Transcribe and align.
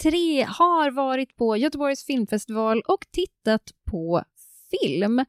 103 0.00 0.46
har 0.48 0.90
varit 0.90 1.36
på 1.36 1.56
Göteborgs 1.56 2.04
filmfestival 2.04 2.82
och 2.86 3.06
tittat 3.10 3.70
på 3.90 4.24
film. 4.70 5.24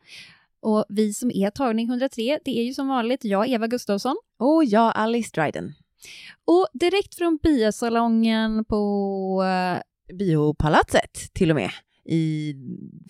Och 0.60 0.86
vi 0.90 1.14
som 1.14 1.32
är 1.32 1.50
tagning 1.50 1.90
103, 1.90 2.40
det 2.46 2.60
är 2.60 2.64
ju 2.64 2.74
som 2.74 2.88
vanligt 2.88 3.26
jag, 3.26 3.50
Eva 3.50 3.68
Gustafsson. 3.68 4.16
Och 4.38 4.66
jag, 4.66 4.92
Alice 4.96 5.32
Dryden. 5.34 5.74
Och 6.46 6.68
direkt 6.74 7.16
från 7.16 7.40
biosalongen 7.44 8.66
på... 8.66 9.44
Uh, 9.44 9.82
Biopalatset 10.18 11.34
till 11.34 11.50
och 11.50 11.56
med. 11.56 11.72
I, 12.06 12.54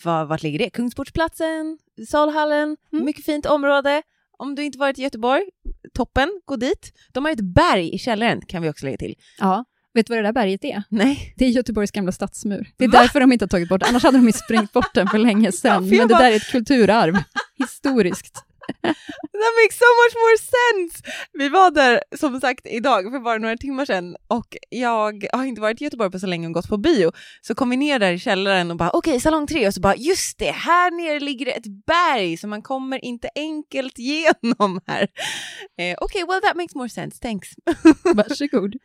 var, 0.03 0.25
vart 0.25 0.43
ligger 0.43 0.59
det? 0.59 0.69
Kungsportsplatsen, 0.69 1.77
Salhallen, 2.07 2.77
mm. 2.93 3.05
mycket 3.05 3.25
fint 3.25 3.45
område. 3.45 4.01
Om 4.37 4.55
du 4.55 4.63
inte 4.63 4.77
varit 4.77 4.99
i 4.99 5.01
Göteborg, 5.01 5.43
toppen, 5.93 6.41
gå 6.45 6.55
dit. 6.55 6.93
De 7.11 7.25
har 7.25 7.31
ett 7.31 7.41
berg 7.41 7.95
i 7.95 7.97
källaren 7.97 8.41
kan 8.41 8.61
vi 8.61 8.69
också 8.69 8.85
lägga 8.85 8.97
till. 8.97 9.15
Ja, 9.39 9.65
Vet 9.93 10.07
du 10.07 10.13
vad 10.13 10.23
det 10.23 10.27
där 10.27 10.33
berget 10.33 10.65
är? 10.65 10.83
Nej. 10.89 11.33
Det 11.37 11.45
är 11.45 11.49
Göteborgs 11.49 11.91
gamla 11.91 12.11
stadsmur. 12.11 12.67
Det 12.77 12.85
är 12.85 12.89
Va? 12.89 12.99
därför 12.99 13.19
de 13.19 13.31
inte 13.31 13.45
har 13.45 13.49
tagit 13.49 13.69
bort 13.69 13.79
det, 13.79 13.85
annars 13.85 14.03
hade 14.03 14.17
de 14.17 14.25
ju 14.25 14.33
sprängt 14.33 14.73
bort 14.73 14.93
den 14.93 15.07
för 15.07 15.17
länge 15.17 15.51
sedan. 15.51 15.87
Ja, 15.87 15.97
Men 15.97 16.07
det 16.07 16.17
där 16.17 16.31
är 16.31 16.35
ett 16.35 16.51
kulturarv, 16.51 17.17
historiskt. 17.57 18.43
That 19.41 19.53
makes 19.63 19.77
so 19.77 19.89
much 20.01 20.15
more 20.15 20.37
sense! 20.37 21.03
Vi 21.33 21.49
var 21.49 21.71
där 21.71 22.01
som 22.17 22.41
sagt 22.41 22.67
idag 22.67 23.11
för 23.11 23.19
bara 23.19 23.37
några 23.37 23.57
timmar 23.57 23.85
sedan 23.85 24.15
och 24.27 24.57
jag 24.69 25.27
har 25.33 25.45
inte 25.45 25.61
varit 25.61 25.81
i 25.81 25.83
Göteborg 25.83 26.11
på 26.11 26.19
så 26.19 26.27
länge 26.27 26.47
och 26.47 26.53
gått 26.53 26.67
på 26.67 26.77
bio. 26.77 27.11
Så 27.41 27.55
kom 27.55 27.69
vi 27.69 27.77
ner 27.77 27.99
där 27.99 28.11
i 28.11 28.19
källaren 28.19 28.71
och 28.71 28.77
bara 28.77 28.89
okej, 28.89 29.11
okay, 29.11 29.19
salong 29.19 29.47
tre 29.47 29.67
och 29.67 29.73
så 29.73 29.81
bara 29.81 29.95
just 29.95 30.39
det, 30.39 30.51
här 30.51 30.91
nere 30.91 31.19
ligger 31.19 31.45
det 31.45 31.51
ett 31.51 31.85
berg 31.87 32.37
så 32.37 32.47
man 32.47 32.61
kommer 32.61 33.05
inte 33.05 33.29
enkelt 33.35 33.93
genom 33.97 34.81
här. 34.87 35.01
Eh, 35.01 35.07
okej, 35.77 35.95
okay, 36.01 36.25
well 36.25 36.41
that 36.41 36.55
makes 36.55 36.75
more 36.75 36.89
sense, 36.89 37.19
thanks. 37.21 37.49
Varsågod. 38.03 38.75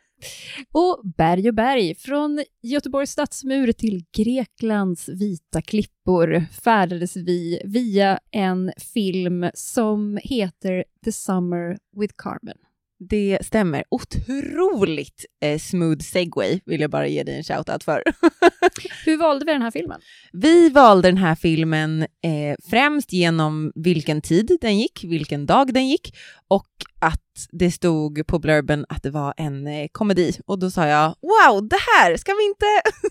Och 0.71 1.01
berg 1.17 1.49
och 1.49 1.55
berg, 1.55 1.95
från 1.95 2.43
Göteborgs 2.61 3.11
stadsmur 3.11 3.71
till 3.71 4.05
Greklands 4.17 5.09
vita 5.09 5.61
klippor 5.61 6.45
färdades 6.63 7.15
vi 7.15 7.61
via 7.65 8.19
en 8.31 8.71
film 8.93 9.49
som 9.53 10.19
heter 10.23 10.83
The 11.05 11.11
Summer 11.11 11.77
with 11.97 12.13
Carmen. 12.17 12.57
Det 12.99 13.37
stämmer. 13.41 13.83
Otroligt 13.89 15.25
eh, 15.41 15.59
smooth 15.59 15.99
segway 15.99 16.59
vill 16.65 16.81
jag 16.81 16.89
bara 16.89 17.07
ge 17.07 17.23
dig 17.23 17.35
en 17.35 17.43
shout-out 17.43 17.83
för. 17.83 18.03
Hur 19.05 19.17
valde 19.17 19.45
vi 19.45 19.51
den 19.51 19.61
här 19.61 19.71
filmen? 19.71 20.01
Vi 20.33 20.69
valde 20.69 21.07
den 21.07 21.17
här 21.17 21.35
filmen 21.35 22.01
eh, 22.01 22.55
främst 22.69 23.13
genom 23.13 23.71
vilken 23.75 24.21
tid 24.21 24.57
den 24.61 24.79
gick, 24.79 25.03
vilken 25.03 25.45
dag 25.45 25.73
den 25.73 25.87
gick 25.87 26.15
och 26.47 26.67
att 27.01 27.23
det 27.51 27.71
stod 27.71 28.27
på 28.27 28.39
blurben 28.39 28.85
att 28.89 29.03
det 29.03 29.09
var 29.09 29.33
en 29.37 29.67
eh, 29.67 29.87
komedi. 29.91 30.39
Och 30.45 30.59
då 30.59 30.71
sa 30.71 30.87
jag 30.87 31.07
wow, 31.07 31.67
det 31.67 31.79
här, 31.95 32.17
ska 32.17 32.33
vi 32.33 32.45
inte, 32.45 32.65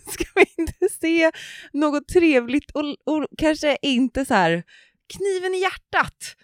ska 0.13 0.25
vi 0.35 0.63
inte 0.63 0.89
se 1.01 1.31
något 1.73 2.09
trevligt 2.09 2.71
och, 2.71 2.85
och 2.85 3.27
kanske 3.39 3.77
inte 3.83 4.25
så 4.25 4.35
här 4.35 4.63
kniven 5.15 5.55
i 5.55 5.61
hjärtat? 5.61 6.37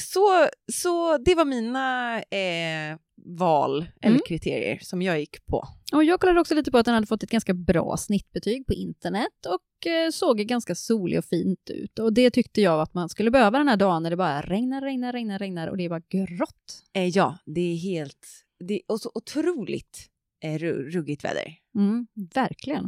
Så, 0.00 0.48
så 0.72 1.18
det 1.18 1.34
var 1.34 1.44
mina 1.44 2.16
eh, 2.18 2.96
val 3.24 3.76
mm. 3.76 3.90
eller 4.00 4.26
kriterier 4.26 4.78
som 4.82 5.02
jag 5.02 5.20
gick 5.20 5.46
på. 5.46 5.68
Och 5.92 6.04
jag 6.04 6.20
kollade 6.20 6.40
också 6.40 6.54
lite 6.54 6.70
på 6.70 6.78
att 6.78 6.84
den 6.84 6.94
hade 6.94 7.06
fått 7.06 7.22
ett 7.22 7.30
ganska 7.30 7.54
bra 7.54 7.96
snittbetyg 7.96 8.66
på 8.66 8.72
internet 8.72 9.46
och 9.48 9.86
eh, 9.86 10.10
såg 10.10 10.38
ganska 10.38 10.74
solig 10.74 11.18
och 11.18 11.24
fint 11.24 11.70
ut. 11.70 11.98
Och 11.98 12.12
det 12.12 12.30
tyckte 12.30 12.60
jag 12.60 12.80
att 12.80 12.94
man 12.94 13.08
skulle 13.08 13.30
behöva 13.30 13.58
den 13.58 13.68
här 13.68 13.76
dagen 13.76 14.02
när 14.02 14.10
det 14.10 14.16
bara 14.16 14.40
regnar, 14.40 14.80
regnar, 14.80 15.12
regnar, 15.12 15.38
regnar 15.38 15.68
och 15.68 15.76
det 15.76 15.84
är 15.84 15.88
bara 15.88 16.02
grått. 16.10 16.82
Eh, 16.94 17.08
ja, 17.08 17.38
det 17.46 17.72
är 17.72 17.76
helt... 17.76 18.26
Det 18.68 18.74
är 18.74 18.96
så 18.96 19.10
otroligt 19.14 20.08
eh, 20.44 20.58
ruggigt 20.58 21.24
väder. 21.24 21.54
Mm, 21.74 22.06
verkligen. 22.34 22.84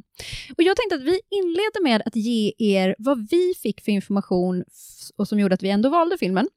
Och 0.57 0.63
jag 0.63 0.77
tänkte 0.77 0.95
att 0.97 1.03
vi 1.03 1.21
inleder 1.31 1.83
med 1.83 2.03
att 2.07 2.17
ge 2.17 2.53
er 2.59 2.95
vad 2.99 3.31
vi 3.31 3.55
fick 3.63 3.81
för 3.81 3.93
information 3.93 4.65
och 5.17 5.29
som 5.29 5.41
gjorde 5.41 5.55
att 5.55 5.63
vi 5.63 5.71
ändå 5.71 5.89
valde 5.89 6.19
filmen. 6.19 6.49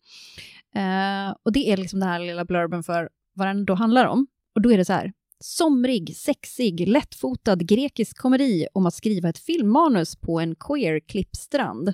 Uh, 0.76 1.36
och 1.44 1.52
det 1.52 1.72
är 1.72 1.78
liksom 1.78 2.00
den 2.00 2.10
här 2.10 2.20
lilla 2.20 2.46
blurben 2.46 2.84
för 2.84 3.10
vad 3.34 3.48
den 3.48 3.66
då 3.66 3.74
handlar 3.74 4.06
om. 4.06 4.28
Och 4.56 4.62
då 4.62 4.72
är 4.72 4.78
det 4.78 4.86
så 4.86 4.94
här. 4.94 5.14
Somrig, 5.40 6.16
sexig, 6.16 6.88
lättfotad 6.88 7.66
grekisk 7.66 8.18
komedi 8.18 8.68
om 8.74 8.86
att 8.86 8.94
skriva 8.94 9.30
ett 9.30 9.38
filmmanus 9.38 10.16
på 10.16 10.40
en 10.40 10.56
queer 10.56 11.00
klippstrand. 11.00 11.94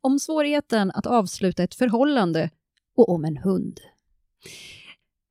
Om 0.00 0.18
svårigheten 0.18 0.90
att 0.90 1.06
avsluta 1.06 1.62
ett 1.62 1.74
förhållande 1.74 2.50
och 2.96 3.08
om 3.08 3.24
en 3.24 3.36
hund. 3.36 3.80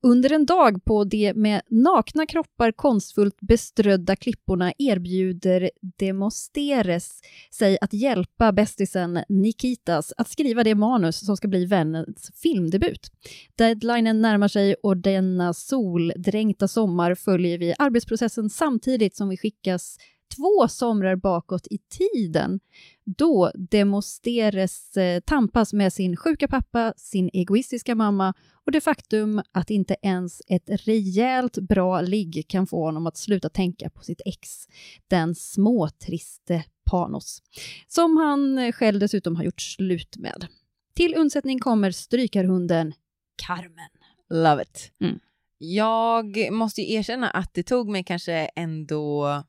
Under 0.05 0.31
en 0.31 0.45
dag 0.45 0.85
på 0.85 1.03
de 1.03 1.33
med 1.33 1.61
nakna 1.69 2.25
kroppar 2.25 2.71
konstfullt 2.71 3.41
beströdda 3.41 4.16
klipporna 4.16 4.73
erbjuder 4.77 5.71
Demosteres 5.81 7.21
sig 7.51 7.77
att 7.81 7.93
hjälpa 7.93 8.51
bästisen 8.51 9.23
Nikitas 9.29 10.13
att 10.17 10.29
skriva 10.29 10.63
det 10.63 10.75
manus 10.75 11.25
som 11.25 11.38
ska 11.38 11.47
bli 11.47 11.66
vännens 11.66 12.31
filmdebut. 12.35 13.11
Deadlinen 13.55 14.21
närmar 14.21 14.47
sig 14.47 14.75
och 14.83 14.97
denna 14.97 15.53
soldränkta 15.53 16.67
sommar 16.67 17.16
följer 17.16 17.57
vi 17.57 17.73
arbetsprocessen 17.79 18.49
samtidigt 18.49 19.16
som 19.16 19.29
vi 19.29 19.37
skickas 19.37 19.97
två 20.35 20.67
somrar 20.67 21.16
bakåt 21.16 21.67
i 21.67 21.77
tiden 21.77 22.59
då 23.05 23.51
Demosteres 23.55 24.97
eh, 24.97 25.19
tampas 25.19 25.73
med 25.73 25.93
sin 25.93 26.17
sjuka 26.17 26.47
pappa, 26.47 26.93
sin 26.97 27.29
egoistiska 27.33 27.95
mamma 27.95 28.33
och 28.66 28.71
det 28.71 28.81
faktum 28.81 29.41
att 29.51 29.69
inte 29.69 29.95
ens 30.01 30.41
ett 30.47 30.69
rejält 30.88 31.57
bra 31.57 32.01
ligg 32.01 32.45
kan 32.47 32.67
få 32.67 32.83
honom 32.83 33.07
att 33.07 33.17
sluta 33.17 33.49
tänka 33.49 33.89
på 33.89 34.03
sitt 34.03 34.21
ex, 34.25 34.67
den 35.07 35.35
småtriste 35.35 36.63
Panos, 36.91 37.41
som 37.88 38.17
han 38.17 38.71
själv 38.73 38.99
dessutom 38.99 39.35
har 39.35 39.43
gjort 39.43 39.61
slut 39.61 40.17
med. 40.17 40.47
Till 40.95 41.16
undsättning 41.16 41.59
kommer 41.59 41.91
strykarhunden 41.91 42.93
Carmen. 43.47 43.89
Love 44.29 44.61
it. 44.61 44.91
Mm. 45.01 45.19
Jag 45.57 46.51
måste 46.51 46.81
ju 46.81 46.93
erkänna 46.93 47.29
att 47.29 47.53
det 47.53 47.63
tog 47.63 47.89
mig 47.89 48.03
kanske 48.03 48.33
ändå 48.55 49.43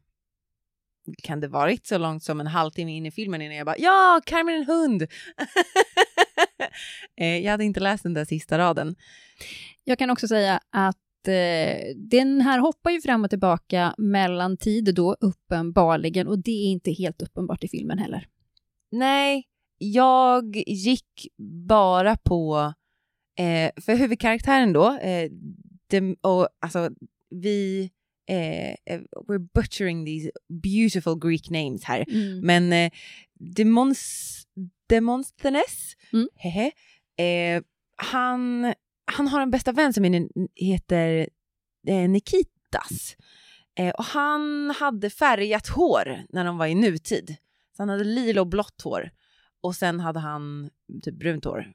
kan 1.22 1.40
det 1.40 1.48
varit 1.48 1.86
så 1.86 1.98
långt 1.98 2.22
som 2.22 2.40
en 2.40 2.46
halvtimme 2.46 2.96
in 2.96 3.06
i 3.06 3.10
filmen 3.10 3.42
innan 3.42 3.56
jag 3.56 3.66
bara 3.66 3.78
ja, 3.78 4.20
Carmen 4.26 4.54
är 4.54 4.58
en 4.58 4.66
hund. 4.66 5.06
Eh, 7.20 7.38
jag 7.38 7.50
hade 7.50 7.64
inte 7.64 7.80
läst 7.80 8.02
den 8.02 8.14
där 8.14 8.24
sista 8.24 8.58
raden. 8.58 8.96
Jag 9.84 9.98
kan 9.98 10.10
också 10.10 10.28
säga 10.28 10.60
att 10.70 11.28
eh, 11.28 11.96
den 11.96 12.40
här 12.40 12.58
hoppar 12.58 12.90
ju 12.90 13.00
fram 13.00 13.24
och 13.24 13.30
tillbaka 13.30 13.94
mellan 13.98 14.56
tid 14.56 14.94
då 14.94 15.16
uppenbarligen 15.20 16.26
och 16.28 16.38
det 16.38 16.50
är 16.50 16.70
inte 16.70 16.92
helt 16.92 17.22
uppenbart 17.22 17.64
i 17.64 17.68
filmen 17.68 17.98
heller. 17.98 18.26
Nej, 18.90 19.44
jag 19.78 20.56
gick 20.66 21.28
bara 21.68 22.16
på, 22.16 22.72
eh, 23.38 23.82
för 23.82 23.94
huvudkaraktären 23.94 24.72
då, 24.72 24.98
eh, 24.98 25.30
det, 25.86 26.16
och 26.20 26.48
alltså 26.60 26.90
vi 27.30 27.90
Eh, 28.28 28.70
eh, 28.70 29.00
we're 29.28 29.48
butchering 29.54 30.04
these 30.04 30.30
beautiful 30.62 31.14
Greek 31.14 31.50
names 31.50 31.84
här, 31.84 32.04
mm. 32.08 32.40
men 32.40 32.72
eh, 32.72 32.90
Demons, 33.38 34.42
Demosthenes, 34.88 35.96
mm. 36.12 36.28
hehe, 36.34 36.72
eh, 37.16 37.62
han, 37.96 38.74
han 39.04 39.28
har 39.28 39.40
en 39.40 39.50
bästa 39.50 39.72
vän 39.72 39.92
som 39.92 40.28
heter 40.54 41.28
eh, 41.86 42.08
Nikitas. 42.08 43.16
Eh, 43.78 43.90
och 43.90 44.04
han 44.04 44.74
hade 44.78 45.10
färgat 45.10 45.68
hår 45.68 46.24
när 46.28 46.44
de 46.44 46.58
var 46.58 46.66
i 46.66 46.74
nutid. 46.74 47.36
Så 47.76 47.82
han 47.82 47.88
hade 47.88 48.04
lila 48.04 48.40
och 48.40 48.46
blått 48.46 48.82
hår. 48.82 49.10
Och 49.60 49.74
sen 49.74 50.00
hade 50.00 50.20
han 50.20 50.70
typ 51.02 51.14
brunt 51.14 51.44
hår 51.44 51.72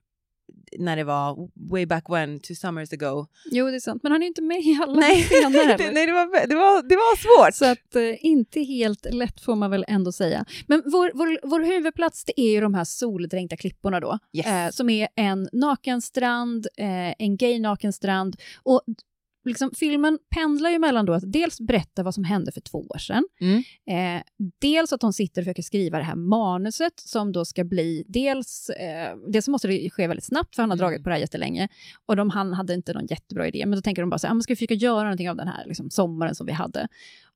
när 0.78 0.96
det 0.96 1.04
var 1.04 1.50
way 1.72 1.86
back 1.86 2.10
when, 2.10 2.40
two 2.40 2.54
summers 2.54 2.94
ago. 2.94 3.28
Jo, 3.52 3.66
det 3.66 3.76
är 3.76 3.80
sant, 3.80 4.04
men 4.04 4.12
han 4.12 4.24
är 4.24 4.28
inte 4.28 4.42
med 4.42 4.58
i 4.58 4.80
alla 4.84 5.00
nej. 5.00 5.24
scener 5.24 5.78
Nej, 5.94 6.06
det 6.06 6.12
var, 6.12 6.48
det, 6.48 6.56
var, 6.56 6.90
det 6.90 6.96
var 6.96 7.16
svårt. 7.18 7.56
Så 7.56 7.66
att, 7.66 7.96
eh, 7.96 8.26
inte 8.26 8.60
helt 8.60 9.14
lätt 9.14 9.42
får 9.42 9.56
man 9.56 9.72
väl 9.72 9.86
ändå 9.88 10.12
säga. 10.12 10.46
Men 10.68 10.84
vår, 10.86 11.12
vår, 11.14 11.40
vår 11.44 11.60
huvudplats 11.60 12.26
det 12.26 12.42
är 12.42 12.52
ju 12.52 12.62
de 12.62 12.74
här 12.74 12.84
soldränkta 12.84 13.58
klipporna 13.58 14.00
då, 14.00 14.20
yes. 14.34 14.48
eh, 14.48 14.70
som 14.70 14.90
är 14.90 15.08
en 15.16 15.50
nakenstrand, 15.52 16.68
eh, 16.78 17.14
en 17.20 17.38
gay 17.38 17.60
nakenstrand 17.60 18.36
och 18.64 18.82
liksom, 19.46 19.72
filmen 19.76 20.20
pendlar 20.36 20.70
ju 20.70 20.80
mellan 20.80 21.06
då 21.06 21.14
att 21.14 21.32
dels 21.32 21.60
berätta 21.62 22.04
vad 22.04 22.14
som 22.14 22.24
hände 22.24 22.52
för 22.52 22.62
två 22.62 22.78
år 22.78 22.98
sedan, 22.98 23.24
Mm. 23.42 23.64
eh, 24.18 24.24
dels 24.62 24.94
att 24.94 25.02
hon 25.02 25.14
sitter 25.14 25.42
och 25.42 25.46
försöker 25.46 25.64
skriva 25.64 25.98
det 25.98 26.04
här 26.04 26.16
manuset 26.16 26.94
som 27.00 27.32
då 27.32 27.46
ska 27.46 27.64
bli 27.64 28.04
dels, 28.08 28.70
eh, 28.70 29.16
dels 29.32 29.48
måste 29.48 29.68
det 29.68 29.90
ske 29.90 30.08
väldigt 30.08 30.26
snabbt 30.26 30.56
för 30.56 30.64
han 30.64 30.70
har 30.70 30.78
Mm. 30.78 30.84
dragit 30.84 31.04
på 31.04 31.10
det 31.10 31.14
här 31.16 31.22
jättelänge 31.22 31.68
och 32.06 32.16
de, 32.16 32.30
han 32.30 32.54
hade 32.54 32.74
inte 32.74 32.94
någon 32.94 33.06
jättebra 33.06 33.48
idé, 33.48 33.64
men 33.66 33.76
då 33.78 33.82
tänker 33.82 34.02
de 34.02 34.10
bara 34.10 34.18
så 34.20 34.28
här, 34.28 34.38
ah, 34.38 34.42
ska 34.42 34.52
vi 34.52 34.56
försöka 34.58 34.74
göra 34.74 35.04
någonting 35.04 35.30
av 35.30 35.36
den 35.36 35.48
här 35.48 35.64
liksom, 35.68 35.90
sommaren 35.90 36.36
som 36.36 36.46
vi 36.46 36.52
hade? 36.54 36.88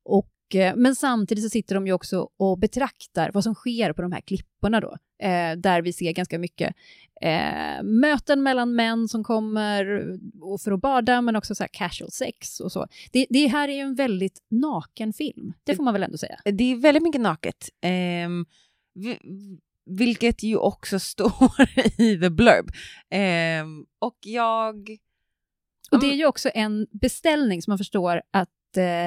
Och, 0.05 0.55
eh, 0.55 0.75
men 0.75 0.95
samtidigt 0.95 1.43
så 1.43 1.49
sitter 1.49 1.75
de 1.75 1.87
ju 1.87 1.93
också 1.93 2.29
och 2.37 2.59
betraktar 2.59 3.31
vad 3.33 3.43
som 3.43 3.55
sker 3.55 3.93
på 3.93 4.01
de 4.01 4.11
här 4.11 4.21
klipporna 4.21 4.79
då, 4.79 4.97
eh, 5.23 5.51
där 5.57 5.81
vi 5.81 5.93
ser 5.93 6.11
ganska 6.11 6.39
mycket 6.39 6.75
eh, 7.21 7.83
möten 7.83 8.43
mellan 8.43 8.75
män 8.75 9.07
som 9.07 9.23
kommer 9.23 10.09
och 10.41 10.61
för 10.61 10.71
att 10.71 10.81
bada, 10.81 11.21
men 11.21 11.35
också 11.35 11.55
så 11.55 11.63
här 11.63 11.69
casual 11.73 12.11
sex 12.11 12.59
och 12.59 12.71
så. 12.71 12.87
Det, 13.11 13.25
det 13.29 13.47
här 13.47 13.67
är 13.69 13.73
ju 13.73 13.79
en 13.79 13.95
väldigt 13.95 14.39
naken 14.49 15.13
film, 15.13 15.53
det 15.63 15.75
får 15.75 15.83
man 15.83 15.93
väl 15.93 16.03
ändå 16.03 16.17
säga. 16.17 16.37
Det 16.45 16.63
är 16.71 16.75
väldigt 16.75 17.03
mycket 17.03 17.21
naket. 17.21 17.69
ehm, 17.81 18.45
vi- 18.93 19.59
vilket 19.85 20.43
ju 20.43 20.57
också 20.57 20.99
står 21.11 21.61
i 21.97 22.19
the 22.19 22.29
blurb. 22.29 22.69
Ehm, 23.09 23.85
och 23.99 24.17
jag... 24.23 24.97
Och 25.91 25.99
det 25.99 26.07
är 26.07 26.15
ju 26.15 26.25
också 26.25 26.49
en 26.53 26.87
beställning 26.91 27.61
som 27.61 27.71
man 27.71 27.77
förstår 27.77 28.21
att 28.31 28.49
eh, 28.77 29.05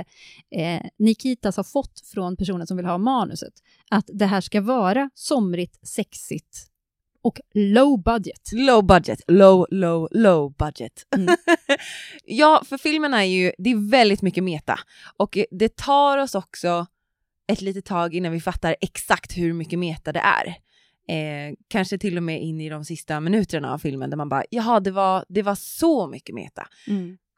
eh, 0.51 0.83
Nikitas 0.99 1.57
har 1.57 1.65
fått 1.65 2.01
från 2.01 2.37
personen 2.37 2.67
som 2.67 2.77
vill 2.77 2.87
ha 2.87 2.99
manuset. 2.99 3.53
Att 3.91 4.11
det 4.13 4.27
här 4.27 4.41
ska 4.41 4.61
vara 4.61 5.11
somrigt, 5.15 5.89
sexigt 5.89 6.69
och 7.23 7.41
low 7.55 8.03
budget. 8.03 8.53
Low 8.53 8.85
budget, 8.85 9.21
low, 9.27 9.67
low, 9.71 10.09
low 10.11 10.53
budget. 10.53 11.07
Mm. 11.17 11.37
ja, 12.25 12.63
för 12.69 12.79
filmen 12.79 13.15
är 13.15 13.23
ju, 13.23 13.53
det 13.59 13.71
är 13.71 13.91
väldigt 13.91 14.23
mycket 14.23 14.45
meta. 14.45 14.79
Och 15.17 15.39
det 15.51 15.77
tar 15.77 16.19
oss 16.19 16.35
också 16.35 16.87
ett 17.53 17.61
litet 17.61 17.85
tag 17.85 18.15
innan 18.15 18.33
vi 18.33 18.41
fattar 18.41 18.77
exakt 18.81 19.39
hur 19.39 19.53
mycket 19.53 19.79
meta 19.79 20.13
det 20.13 20.21
är. 20.21 20.47
Eh, 21.09 21.55
kanske 21.69 21.99
till 21.99 22.17
och 22.17 22.23
med 22.23 22.43
in 22.43 22.61
i 22.61 22.69
de 22.69 22.85
sista 22.85 23.21
minuterna 23.21 23.73
av 23.73 23.79
filmen 23.79 24.11
där 24.11 24.17
man 24.17 24.29
bara, 24.29 24.45
jaha, 24.51 24.81
det 24.81 24.91
var, 24.91 25.25
det 25.29 25.43
var 25.43 25.55
så 25.55 26.07
mycket 26.07 26.35
meta. 26.35 26.69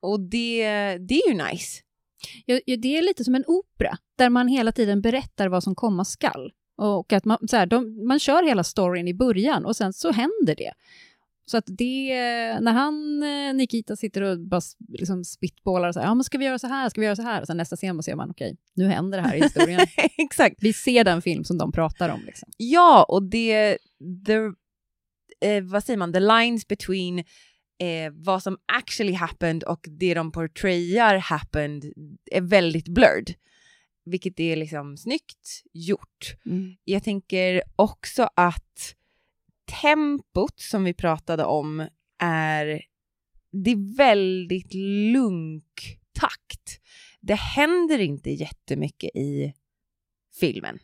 Och 0.02 0.20
det, 0.20 0.68
det 0.98 1.14
är 1.14 1.28
ju 1.28 1.44
nice. 1.44 1.82
Det 2.80 2.98
är 2.98 3.02
lite 3.02 3.24
som 3.24 3.34
en 3.34 3.44
opera, 3.46 3.98
där 4.18 4.30
man 4.30 4.48
hela 4.48 4.72
tiden 4.72 5.00
berättar 5.00 5.48
vad 5.48 5.62
som 5.62 5.74
komma 5.74 6.04
skall. 6.04 6.52
Och 6.76 7.12
att 7.12 7.24
man, 7.24 7.48
så 7.48 7.56
här, 7.56 7.66
de, 7.66 8.06
man 8.06 8.18
kör 8.18 8.42
hela 8.42 8.64
storyn 8.64 9.08
i 9.08 9.14
början 9.14 9.64
och 9.64 9.76
sen 9.76 9.92
så 9.92 10.12
händer 10.12 10.54
det. 10.56 10.72
Så 11.50 11.56
att 11.56 11.64
det, 11.66 12.14
när 12.60 12.72
han, 12.72 13.22
eh, 13.22 13.54
Nikita 13.54 13.96
sitter 13.96 14.22
och 14.22 14.40
bara 14.40 14.60
liksom 14.88 15.24
spitballar 15.24 15.92
så 15.92 16.00
här, 16.00 16.06
ja 16.06 16.14
men 16.14 16.24
ska 16.24 16.38
vi 16.38 16.44
göra 16.44 16.58
så 16.58 16.66
här, 16.66 16.88
ska 16.88 17.00
vi 17.00 17.04
göra 17.04 17.16
så 17.16 17.22
här? 17.22 17.40
Och 17.40 17.46
sen 17.46 17.56
nästa 17.56 17.76
scen 17.76 18.02
ser 18.02 18.14
man, 18.14 18.30
okej, 18.30 18.56
nu 18.74 18.88
händer 18.88 19.18
det 19.18 19.24
här 19.24 19.36
i 19.36 19.42
historien. 19.42 19.80
exakt. 20.18 20.56
vi 20.58 20.72
ser 20.72 21.04
den 21.04 21.22
film 21.22 21.44
som 21.44 21.58
de 21.58 21.72
pratar 21.72 22.08
om. 22.08 22.20
Liksom. 22.26 22.48
Ja, 22.56 23.06
och 23.08 23.22
det, 23.22 23.78
the, 24.26 24.34
eh, 25.48 25.62
vad 25.62 25.84
säger 25.84 25.98
man, 25.98 26.12
the 26.12 26.20
lines 26.20 26.68
between 26.68 27.24
eh, 27.80 28.12
vad 28.12 28.42
som 28.42 28.58
actually 28.66 29.12
happened 29.12 29.64
och 29.64 29.86
det 29.88 30.14
de 30.14 30.32
portrayar 30.32 31.16
happened 31.16 31.92
är 32.30 32.40
väldigt 32.40 32.88
blurred. 32.88 33.34
Vilket 34.04 34.40
är 34.40 34.56
liksom 34.56 34.96
snyggt 34.96 35.62
gjort. 35.72 36.34
Jag 36.84 37.04
tänker 37.04 37.62
också 37.76 38.28
att 38.36 38.94
tempot 39.82 40.60
som 40.60 40.84
vi 40.84 40.94
pratade 40.94 41.44
om 41.44 41.88
är, 42.22 42.82
det 43.52 43.70
är 43.70 43.96
väldigt 43.96 44.74
lunk 45.12 45.98
takt. 46.12 46.80
Det 47.20 47.34
händer 47.34 47.98
inte 47.98 48.30
jättemycket 48.30 49.16
i 49.16 49.54
filmen. 50.40 50.78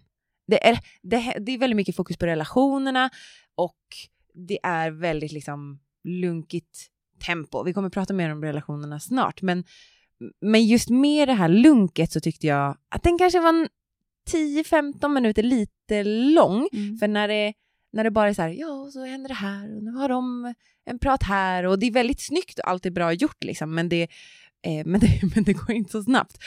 Det 0.47 0.67
är, 0.67 0.79
det, 1.03 1.39
det 1.41 1.53
är 1.53 1.59
väldigt 1.59 1.77
mycket 1.77 1.97
fokus 1.97 2.17
på 2.17 2.27
relationerna 2.27 3.11
och 3.55 3.81
det 4.35 4.59
är 4.63 4.91
väldigt 4.91 5.33
liksom 5.33 5.79
lunkigt 6.07 6.87
tempo. 7.27 7.63
Vi 7.63 7.73
kommer 7.73 7.91
prata 7.91 8.15
mer 8.15 8.33
om 8.33 8.43
relationerna 8.43 9.01
snart, 9.01 9.43
men, 9.43 9.65
men 10.41 10.67
just 10.67 10.91
med 10.91 11.29
det 11.29 11.35
här 11.35 11.49
lunket 11.49 12.13
så 12.13 12.21
tyckte 12.21 12.47
jag 12.47 12.77
att 12.89 13.03
den 13.03 13.19
kanske 13.19 13.41
var 13.41 13.49
en 13.49 13.69
10-15 14.31 15.09
minuter 15.09 15.43
lite 15.43 16.05
lång. 16.05 16.69
För 17.01 17.09
när 17.09 17.29
det, 17.29 17.53
när 17.93 18.05
det 18.05 18.11
bara 18.11 18.29
är 18.29 18.35
så 18.35 18.43
här, 18.43 18.49
ja, 18.49 18.91
så 18.93 19.05
händer 19.05 19.29
det 19.29 19.35
här 19.35 19.77
och 19.77 19.83
nu 19.83 19.91
har 19.91 20.09
de 20.09 20.55
en 20.85 20.99
prat 20.99 21.23
här 21.23 21.67
och 21.67 21.79
det 21.79 21.87
är 21.87 21.91
väldigt 21.91 22.21
snyggt 22.21 22.59
och 22.59 22.69
allt 22.69 22.87
är 22.87 22.91
bra 22.91 23.13
gjort 23.13 23.45
liksom, 23.45 23.75
men 23.75 23.89
det, 23.89 24.09
Eh, 24.67 24.87
men, 24.87 25.01
det, 25.01 25.21
men 25.35 25.45
det 25.45 25.53
går 25.53 25.71
inte 25.77 25.93
så 25.93 26.03
snabbt. 26.03 26.39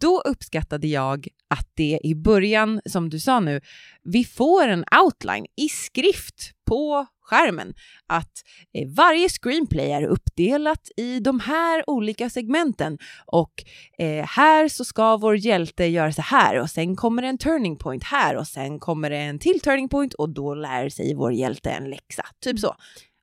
Då 0.00 0.20
uppskattade 0.20 0.86
jag 0.86 1.28
att 1.48 1.68
det 1.74 2.00
i 2.04 2.14
början, 2.14 2.80
som 2.86 3.10
du 3.10 3.20
sa 3.20 3.40
nu, 3.40 3.60
vi 4.02 4.24
får 4.24 4.68
en 4.68 4.84
outline 5.04 5.46
i 5.56 5.68
skrift 5.68 6.52
på 6.66 7.06
skärmen. 7.22 7.74
Att 8.06 8.32
eh, 8.74 8.88
varje 8.96 9.28
screenplay 9.28 9.92
är 9.92 10.02
uppdelat 10.02 10.88
i 10.96 11.20
de 11.20 11.40
här 11.40 11.90
olika 11.90 12.30
segmenten 12.30 12.98
och 13.26 13.52
eh, 13.98 14.24
här 14.26 14.68
så 14.68 14.84
ska 14.84 15.16
vår 15.16 15.36
hjälte 15.36 15.84
göra 15.86 16.12
så 16.12 16.22
här 16.22 16.60
och 16.60 16.70
sen 16.70 16.96
kommer 16.96 17.22
det 17.22 17.28
en 17.28 17.38
turning 17.38 17.76
point 17.76 18.04
här 18.04 18.36
och 18.36 18.46
sen 18.46 18.78
kommer 18.78 19.10
det 19.10 19.16
en 19.16 19.38
till 19.38 19.60
turning 19.60 19.88
point 19.88 20.14
och 20.14 20.28
då 20.28 20.54
lär 20.54 20.88
sig 20.88 21.14
vår 21.14 21.32
hjälte 21.32 21.70
en 21.70 21.90
läxa. 21.90 22.26
Typ 22.40 22.58
så. 22.58 22.74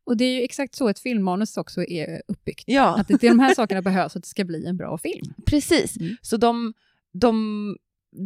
Och 0.10 0.18
det 0.18 0.26
är 0.26 0.36
ju 0.36 0.42
exakt 0.44 0.76
så 0.76 0.88
ett 0.90 1.00
filmmanus 1.00 1.58
också 1.58 1.84
är 1.84 2.22
uppbyggt. 2.28 2.64
Ja, 2.68 3.00
Att 3.00 3.08
det, 3.08 3.18
de 3.22 3.40
här 3.40 3.54
sakerna 3.54 3.82
behövs 3.90 4.14
för 4.14 4.20
att 4.20 4.24
det 4.24 4.30
ska 4.30 4.46
bli 4.46 4.66
en 4.66 4.78
bra 4.78 4.98
film. 4.98 5.34
precis. 5.46 5.98
Mm. 5.98 6.16
Så 6.22 6.38
de, 6.38 6.74
de, 7.14 7.78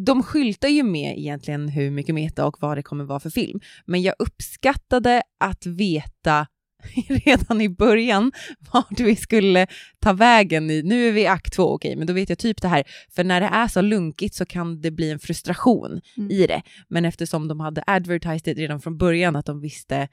de 0.05 0.23
skyltar 0.23 0.67
ju 0.67 0.83
med 0.83 1.17
egentligen 1.17 1.69
hur 1.69 1.91
mycket 1.91 2.15
meta 2.15 2.45
och 2.45 2.57
vad 2.61 2.77
det 2.77 2.83
kommer 2.83 3.03
vara 3.03 3.19
för 3.19 3.29
film. 3.29 3.59
Men 3.85 4.01
jag 4.01 4.15
uppskattade 4.19 5.23
att 5.39 5.65
veta 5.65 6.47
redan 7.07 7.61
i 7.61 7.69
början 7.69 8.31
vart 8.73 8.99
vi 8.99 9.15
skulle 9.15 9.67
ta 9.99 10.13
vägen 10.13 10.69
i, 10.71 10.83
nu 10.83 11.07
är 11.07 11.11
vi 11.11 11.21
i 11.21 11.27
akt 11.27 11.53
två, 11.53 11.63
okej, 11.73 11.95
men 11.95 12.07
då 12.07 12.13
vet 12.13 12.29
jag 12.29 12.37
typ 12.39 12.61
det 12.61 12.67
här, 12.67 12.83
för 13.15 13.23
när 13.23 13.41
det 13.41 13.47
är 13.47 13.67
så 13.67 13.81
lunkigt 13.81 14.35
så 14.35 14.45
kan 14.45 14.81
det 14.81 14.91
bli 14.91 15.11
en 15.11 15.19
frustration 15.19 16.01
Mm. 16.17 16.31
i 16.31 16.47
det. 16.47 16.61
Men 16.87 17.05
eftersom 17.05 17.47
de 17.47 17.59
hade 17.59 17.83
advertised 17.87 18.41
det 18.55 18.61
redan 18.61 18.81
från 18.81 18.97
början, 18.97 19.35
att 19.35 19.45
de 19.45 19.61
visste, 19.61 20.07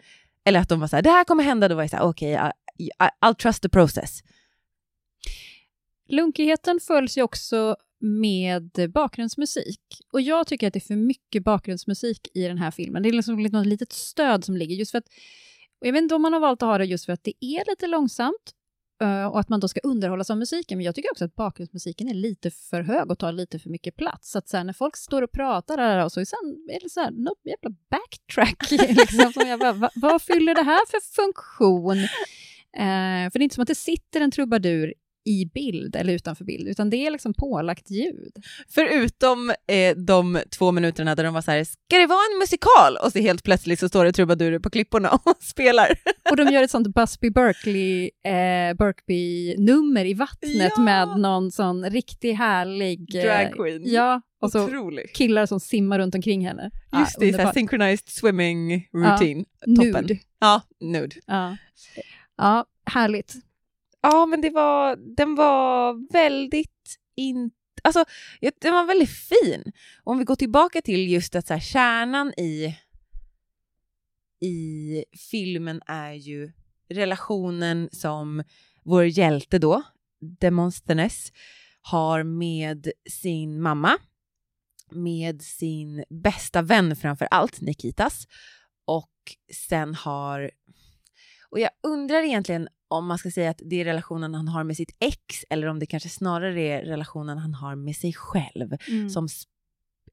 eller 0.45 0.61
att 0.61 0.69
de 0.69 0.81
var 0.81 0.87
så 0.87 0.97
här, 0.97 1.03
det 1.03 1.11
här 1.11 1.25
kommer 1.25 1.45
hända, 1.45 1.69
då 1.69 1.75
var 1.75 1.83
jag 1.83 1.91
så 1.91 1.97
här, 1.97 2.05
okej, 2.05 2.53
I, 2.79 2.85
I, 2.85 2.91
I'll 3.25 3.35
trust 3.35 3.63
the 3.63 3.69
process. 3.69 4.21
Lunkigheten 6.09 6.81
följs 6.81 7.19
ju 7.19 7.23
också 7.23 7.77
med 8.01 8.91
bakgrundsmusik. 8.95 9.81
Och 10.13 10.21
jag 10.21 10.47
tycker 10.47 10.67
att 10.67 10.73
det 10.73 10.79
är 10.79 10.87
för 10.87 10.97
mycket 10.97 11.45
bakgrundsmusik 11.45 12.29
i 12.35 12.43
den 12.43 12.59
här 12.59 12.71
filmen. 12.71 13.03
Det 13.03 13.09
är 13.09 13.13
liksom 13.13 13.43
något 13.43 13.67
litet 13.67 13.93
stöd 13.93 14.45
som 14.45 14.57
ligger 14.57 14.77
just 14.77 14.91
för 14.91 14.99
att, 14.99 15.07
och 15.81 15.87
jag 15.87 15.93
vet 15.93 16.03
inte 16.03 16.15
om 16.15 16.23
man 16.23 16.33
har 16.33 16.41
valt 16.41 16.63
att 16.63 16.69
ha 16.69 16.79
det 16.79 16.85
just 16.85 17.05
för 17.07 17.13
att 17.13 17.25
det 17.25 17.45
är 17.45 17.71
lite 17.71 17.87
långsamt 17.87 18.55
Eh, 19.01 19.27
och 19.27 19.41
att 19.41 19.49
man 19.49 19.61
då 19.61 19.69
ska 19.69 19.81
underhållas 19.83 20.31
av 20.31 20.39
musiken, 20.39 20.79
men 20.79 20.85
jag 20.85 20.95
tycker 20.95 21.11
också 21.13 21.25
att 21.25 21.35
bakgrundsmusiken 21.35 22.09
är 22.09 22.15
lite 22.15 22.51
för 22.51 22.83
hög 22.83 23.11
och 23.11 23.19
tar 23.19 23.33
lite 23.33 23.59
för 23.59 23.71
mycket 23.71 23.97
plats. 23.97 24.31
Så 24.31 24.39
att 24.39 24.49
så 24.49 24.57
här, 24.57 24.65
när 24.65 24.73
folk 24.73 24.97
står 24.97 25.23
och 25.23 25.33
pratar 25.33 25.77
där 25.77 26.05
och 26.05 26.13
så, 26.13 26.25
sen 26.25 26.67
är 26.69 26.81
det 26.81 26.91
så 26.91 27.01
här, 27.01 27.11
något 27.11 27.41
jävla 27.45 27.77
backtrack. 27.91 28.71
liksom, 28.71 29.33
som 29.33 29.49
jag 29.49 29.61
bara, 29.61 29.73
va, 29.73 29.91
vad 29.95 30.23
fyller 30.23 30.55
det 30.55 30.63
här 30.63 30.87
för 30.91 31.01
funktion? 31.15 31.99
Eh, 32.77 33.31
för 33.31 33.39
det 33.39 33.43
är 33.43 33.43
inte 33.43 33.55
som 33.55 33.63
att 33.63 33.69
det 33.69 33.75
sitter 33.75 34.21
en 34.21 34.31
trubadur 34.31 34.95
i 35.31 35.47
bild 35.55 35.97
eller 35.97 36.13
utanför 36.13 36.45
bild, 36.45 36.69
utan 36.69 36.91
det 36.91 37.07
är 37.07 37.11
liksom 37.11 37.35
pålagt 37.35 37.91
ljud. 37.91 38.33
Förutom 38.69 39.51
eh, 39.51 39.97
de 39.97 40.41
två 40.59 40.73
minuterna 40.73 41.15
där 41.15 41.25
de 41.25 41.35
var 41.35 41.43
så 41.43 41.51
här, 41.51 41.65
ska 41.65 41.97
det 41.99 42.07
vara 42.07 42.19
en 42.33 42.39
musikal? 42.39 42.97
Och 43.05 43.13
så 43.13 43.19
helt 43.19 43.43
plötsligt 43.43 43.79
så 43.81 43.89
står 43.89 44.05
det 44.05 44.13
trubadurer 44.13 44.59
på 44.59 44.71
klipporna 44.71 45.11
och 45.25 45.37
spelar. 45.41 45.89
Och 46.31 46.37
de 46.37 46.49
gör 46.53 46.63
ett 46.63 46.71
sånt 46.71 46.95
Busby 46.95 47.31
Berkeley, 47.31 48.11
eh, 48.25 48.75
Berkby-nummer 48.77 50.05
i 50.05 50.15
vattnet 50.15 50.73
Ja! 50.77 50.83
med 50.83 51.09
någon 51.21 51.51
sån 51.51 51.91
riktigt 51.91 52.37
härlig... 52.39 53.15
eh, 53.17 53.23
Drag 53.23 53.53
queen. 53.53 53.83
Ja, 53.85 54.23
och 54.41 54.53
så 54.53 54.69
killar 55.15 55.47
som 55.47 55.61
simmar 55.61 55.99
runt 55.99 56.15
omkring 56.15 56.47
henne. 56.47 56.71
Just 56.99 57.17
Ja, 57.21 57.27
det, 57.27 57.47
så 57.47 57.53
synchronized 57.55 58.09
swimming 58.09 58.89
routine. 58.93 59.45
Toppen. 59.77 60.05
Nude. 60.05 60.19
Ja, 60.41 60.63
nude. 60.81 61.17
Ja. 61.27 61.57
ja, 62.37 62.65
härligt. 62.87 63.35
Ja, 64.01 64.27
men 64.27 64.41
det 64.41 64.51
var, 64.51 64.97
den 64.97 65.35
var 65.35 66.13
väldigt 66.13 66.99
in, 67.15 67.51
alltså, 67.83 68.05
den 68.61 68.75
var 68.75 68.85
väldigt 68.87 69.11
fin. 69.11 69.73
Om 70.05 70.19
vi 70.19 70.25
går 70.25 70.37
tillbaka 70.37 70.83
till 70.83 71.09
just 71.09 71.35
att 71.35 71.47
så 71.47 71.55
här, 71.55 71.61
kärnan 71.61 72.33
i, 72.37 72.77
i 74.41 75.05
filmen 75.31 75.81
är 75.87 76.13
ju 76.13 76.53
relationen 76.89 77.89
som 77.93 78.43
vår 78.85 79.05
hjälte 79.05 79.59
då, 79.59 79.83
Demosthenes, 80.21 81.33
har 81.81 82.23
med 82.23 82.91
sin 83.11 83.63
mamma, 83.63 83.99
med 84.91 85.43
sin 85.43 86.05
bästa 86.09 86.63
vän 86.63 86.97
framför 86.97 87.29
allt, 87.31 87.61
Nikitas, 87.61 88.27
och 88.85 89.13
sen 89.69 89.95
har... 89.95 90.51
Och 91.51 91.61
jag 91.61 91.71
undrar 91.83 92.23
egentligen 92.23 92.69
om 92.91 93.07
man 93.07 93.19
ska 93.19 93.31
säga 93.31 93.51
att 93.51 93.61
det 93.65 93.77
är 93.81 93.85
relationen 93.85 94.35
han 94.35 94.49
har 94.49 94.65
med 94.65 94.77
sitt 94.77 94.97
ex 95.01 95.45
eller 95.51 95.67
om 95.67 95.79
det 95.79 95.87
kanske 95.87 96.09
snarare 96.09 96.63
är 96.63 96.83
relationen 96.83 97.39
han 97.39 97.55
har 97.55 97.75
med 97.75 97.97
sig 97.97 98.13
själv 98.13 98.77
Mm. 98.89 99.11
som 99.11 99.29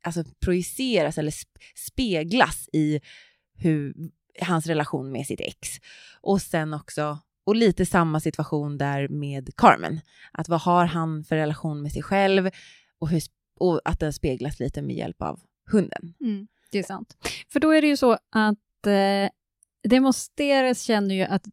alltså, 0.01 0.23
projiceras 0.39 1.17
eller 1.17 1.31
sp- 1.31 1.57
speglas 1.75 2.69
i 2.73 2.99
hur, 3.57 3.93
hans 4.41 4.67
relation 4.67 5.11
med 5.11 5.25
sitt 5.25 5.41
ex. 5.41 5.69
Och 6.21 6.41
sen 6.41 6.73
också, 6.73 7.19
och 7.45 7.55
lite 7.55 7.85
samma 7.85 8.19
situation 8.19 8.77
där 8.77 9.07
med 9.07 9.49
Carmen. 9.57 9.99
Att 10.31 10.49
vad 10.49 10.61
har 10.61 10.85
han 10.85 11.23
för 11.23 11.35
relation 11.35 11.81
med 11.81 11.91
sig 11.91 12.03
själv 12.03 12.49
och, 12.99 13.09
hur, 13.09 13.21
och 13.59 13.81
att 13.85 13.99
den 13.99 14.13
speglas 14.13 14.59
lite 14.59 14.81
med 14.81 14.95
hjälp 14.95 15.21
av 15.21 15.39
hunden. 15.71 16.13
Mm, 16.21 16.47
det 16.71 16.79
är 16.79 16.83
sant. 16.83 17.17
För 17.49 17.59
då 17.59 17.71
är 17.71 17.81
det 17.81 17.87
ju 17.87 17.97
så 17.97 18.11
att 18.31 18.87
eh, 18.87 19.29
Demosteres 19.89 20.83
känner 20.83 21.15
ju 21.15 21.21
att 21.23 21.45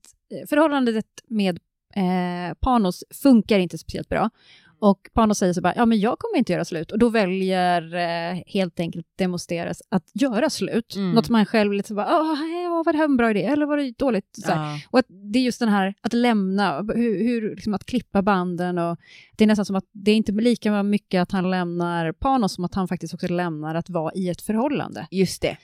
förhållandet 0.49 1.07
med 1.29 1.59
eh, 1.97 2.55
Panos 2.61 3.05
funkar 3.23 3.59
inte 3.59 3.79
speciellt 3.79 4.09
bra. 4.09 4.31
Och 4.79 5.09
Panos 5.15 5.39
säger 5.39 5.53
så 5.53 5.61
bara, 5.61 5.75
ja 5.77 5.87
men 5.87 6.01
jag 6.01 6.19
kommer 6.19 6.39
inte 6.39 6.53
göra 6.53 6.65
slut. 6.65 6.93
Och 6.93 6.99
då 6.99 7.09
väljer 7.09 7.95
eh, 7.95 8.43
helt 8.47 8.81
enkelt 8.81 9.07
Demosteres 9.19 9.83
att 9.89 10.05
göra 10.15 10.51
slut. 10.51 10.97
Mm. 10.97 11.13
Något 11.13 11.27
som 11.27 11.35
han 11.35 11.47
själv 11.47 11.73
lite 11.73 11.89
så 11.89 11.95
bara, 11.95 12.21
"Åh, 12.21 12.35
hej, 12.35 12.69
var 12.69 12.93
det 12.93 12.99
här 12.99 13.05
en 13.05 13.17
bra 13.17 13.31
idé 13.31 13.45
eller 13.45 13.67
var 13.67 13.77
det 13.77 13.99
dåligt? 13.99 14.29
Så. 14.45 14.51
Ja. 14.51 14.79
Och 14.91 14.99
att 14.99 15.07
det 15.09 15.39
är 15.39 15.43
just 15.43 15.61
den 15.61 15.69
här 15.69 15.95
att 16.01 16.13
lämna, 16.13 16.83
hur, 16.83 17.19
hur 17.25 17.51
liksom 17.51 17.75
att 17.75 17.85
klippa 17.87 18.23
banden 18.23 18.79
och 18.79 18.99
det 19.37 19.45
är 19.45 19.49
nästan 19.49 19.65
som 19.65 19.77
att 19.77 19.89
det 19.93 20.11
är 20.11 20.17
inte 20.17 20.33
lika 20.33 20.83
mycket 20.83 21.23
att 21.23 21.33
han 21.33 21.51
lämnar 21.51 22.13
Panos 22.13 22.55
som 22.55 22.65
att 22.65 22.75
han 22.75 22.89
faktiskt 22.89 23.15
också 23.15 23.29
lämnar 23.29 23.75
att 23.75 23.91
vara 23.91 24.13
i 24.15 24.29
ett 24.29 24.43
förhållande. 24.43 25.07
Just 25.11 25.43
det. 25.43 25.57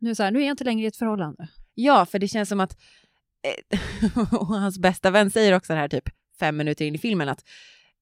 Nu 0.00 0.10
är, 0.10 0.14
så 0.14 0.22
här, 0.22 0.30
nu 0.30 0.38
är 0.38 0.42
jag 0.42 0.52
inte 0.52 0.64
längre 0.64 0.84
i 0.84 0.88
ett 0.88 0.96
förhållande. 0.96 1.48
Ja, 1.74 2.06
för 2.06 2.18
det 2.18 2.28
känns 2.28 2.48
som 2.48 2.60
att, 2.60 2.72
eh, 2.72 2.76
Eh, 3.42 4.34
och 4.34 4.46
hans 4.46 4.78
bästa 4.78 5.10
vän 5.10 5.30
säger 5.30 5.52
också 5.52 5.72
det 5.72 5.78
här 5.78 5.88
typ 5.88 6.08
fem 6.40 6.56
minuter 6.56 6.84
in 6.84 6.94
i 6.94 6.98
filmen 6.98 7.28
att 7.28 7.44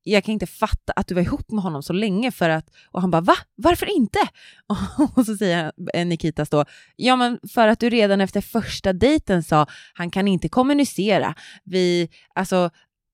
jag 0.09 0.25
kan 0.25 0.33
inte 0.33 0.47
fatta 0.47 0.93
att 0.97 1.07
du 1.07 1.15
var 1.15 1.23
ihop 1.23 1.51
med 1.51 1.63
honom 1.63 1.83
så 1.83 1.93
länge 1.93 2.31
för 2.33 2.51
att, 2.51 2.71
och 2.91 3.01
han 3.01 3.11
bara 3.11 3.21
va? 3.21 3.37
Varför 3.55 3.97
inte? 3.97 4.19
Och 5.17 5.27
så 5.27 5.37
säger 5.37 5.73
Nikitas 6.05 6.51
då, 6.51 6.65
ja 6.97 7.17
men 7.17 7.39
för 7.55 7.69
att 7.69 7.81
du 7.81 7.91
redan 7.91 8.21
efter 8.21 8.41
första 8.41 8.93
dejten 8.93 9.43
sa 9.43 9.67
han 9.95 10.11
kan 10.11 10.29
inte 10.29 10.49
kommunicera. 10.49 11.35
Vi, 11.65 12.09
alltså 12.35 12.71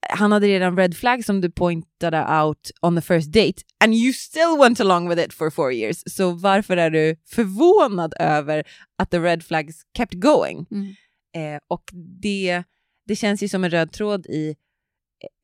han 0.09 0.33
hade 0.33 0.47
redan 0.47 0.76
red 0.76 0.97
flag 0.97 1.25
som 1.25 1.41
du 1.41 1.50
pointade 1.50 2.43
out 2.43 2.71
on 2.81 2.97
the 2.97 3.02
first 3.02 3.33
date 3.33 3.62
and 3.85 3.95
you 3.95 4.12
still 4.12 4.57
went 4.59 4.81
along 4.81 5.09
with 5.09 5.23
it 5.25 5.33
for 5.33 5.50
four 5.50 5.73
years. 5.73 6.02
Så 6.07 6.31
varför 6.31 6.76
är 6.76 6.91
du 6.91 7.17
förvånad 7.29 8.14
över 8.19 8.64
att 8.99 9.11
the 9.11 9.19
red 9.19 9.43
flags 9.43 9.76
kept 9.97 10.14
going? 10.14 10.67
Mm. 10.71 10.95
Eh, 11.34 11.60
och 11.68 11.90
det, 12.22 12.62
det 13.06 13.16
känns 13.16 13.42
ju 13.42 13.48
som 13.48 13.64
en 13.64 13.70
röd 13.70 13.92
tråd 13.92 14.26
i 14.26 14.56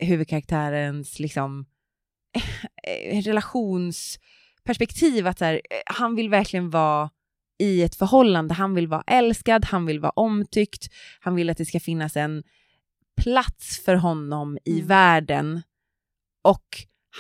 eh, 0.01 0.09
huvudkaraktärens 0.09 1.19
liksom, 1.19 1.67
eh, 2.83 3.23
relationsperspektiv. 3.23 5.27
Att 5.27 5.41
här, 5.41 5.55
eh, 5.55 5.61
han 5.87 6.15
vill 6.15 6.31
verkligen 6.31 6.71
vara 6.71 7.11
i 7.59 7.83
ett 7.83 7.95
förhållande. 7.95 8.55
Han 8.55 8.75
vill 8.75 8.89
vara 8.89 9.03
älskad, 9.07 9.65
han 9.65 9.87
vill 9.87 10.01
vara 10.01 10.13
omtyckt, 10.17 10.89
han 11.21 11.35
vill 11.35 11.51
att 11.51 11.59
det 11.59 11.67
ska 11.67 11.81
finnas 11.81 12.17
en 12.17 12.43
plats 13.23 13.79
för 13.85 13.95
honom 13.95 14.59
i 14.65 14.75
Mm. 14.75 14.87
världen. 14.87 15.63
Och 16.43 16.67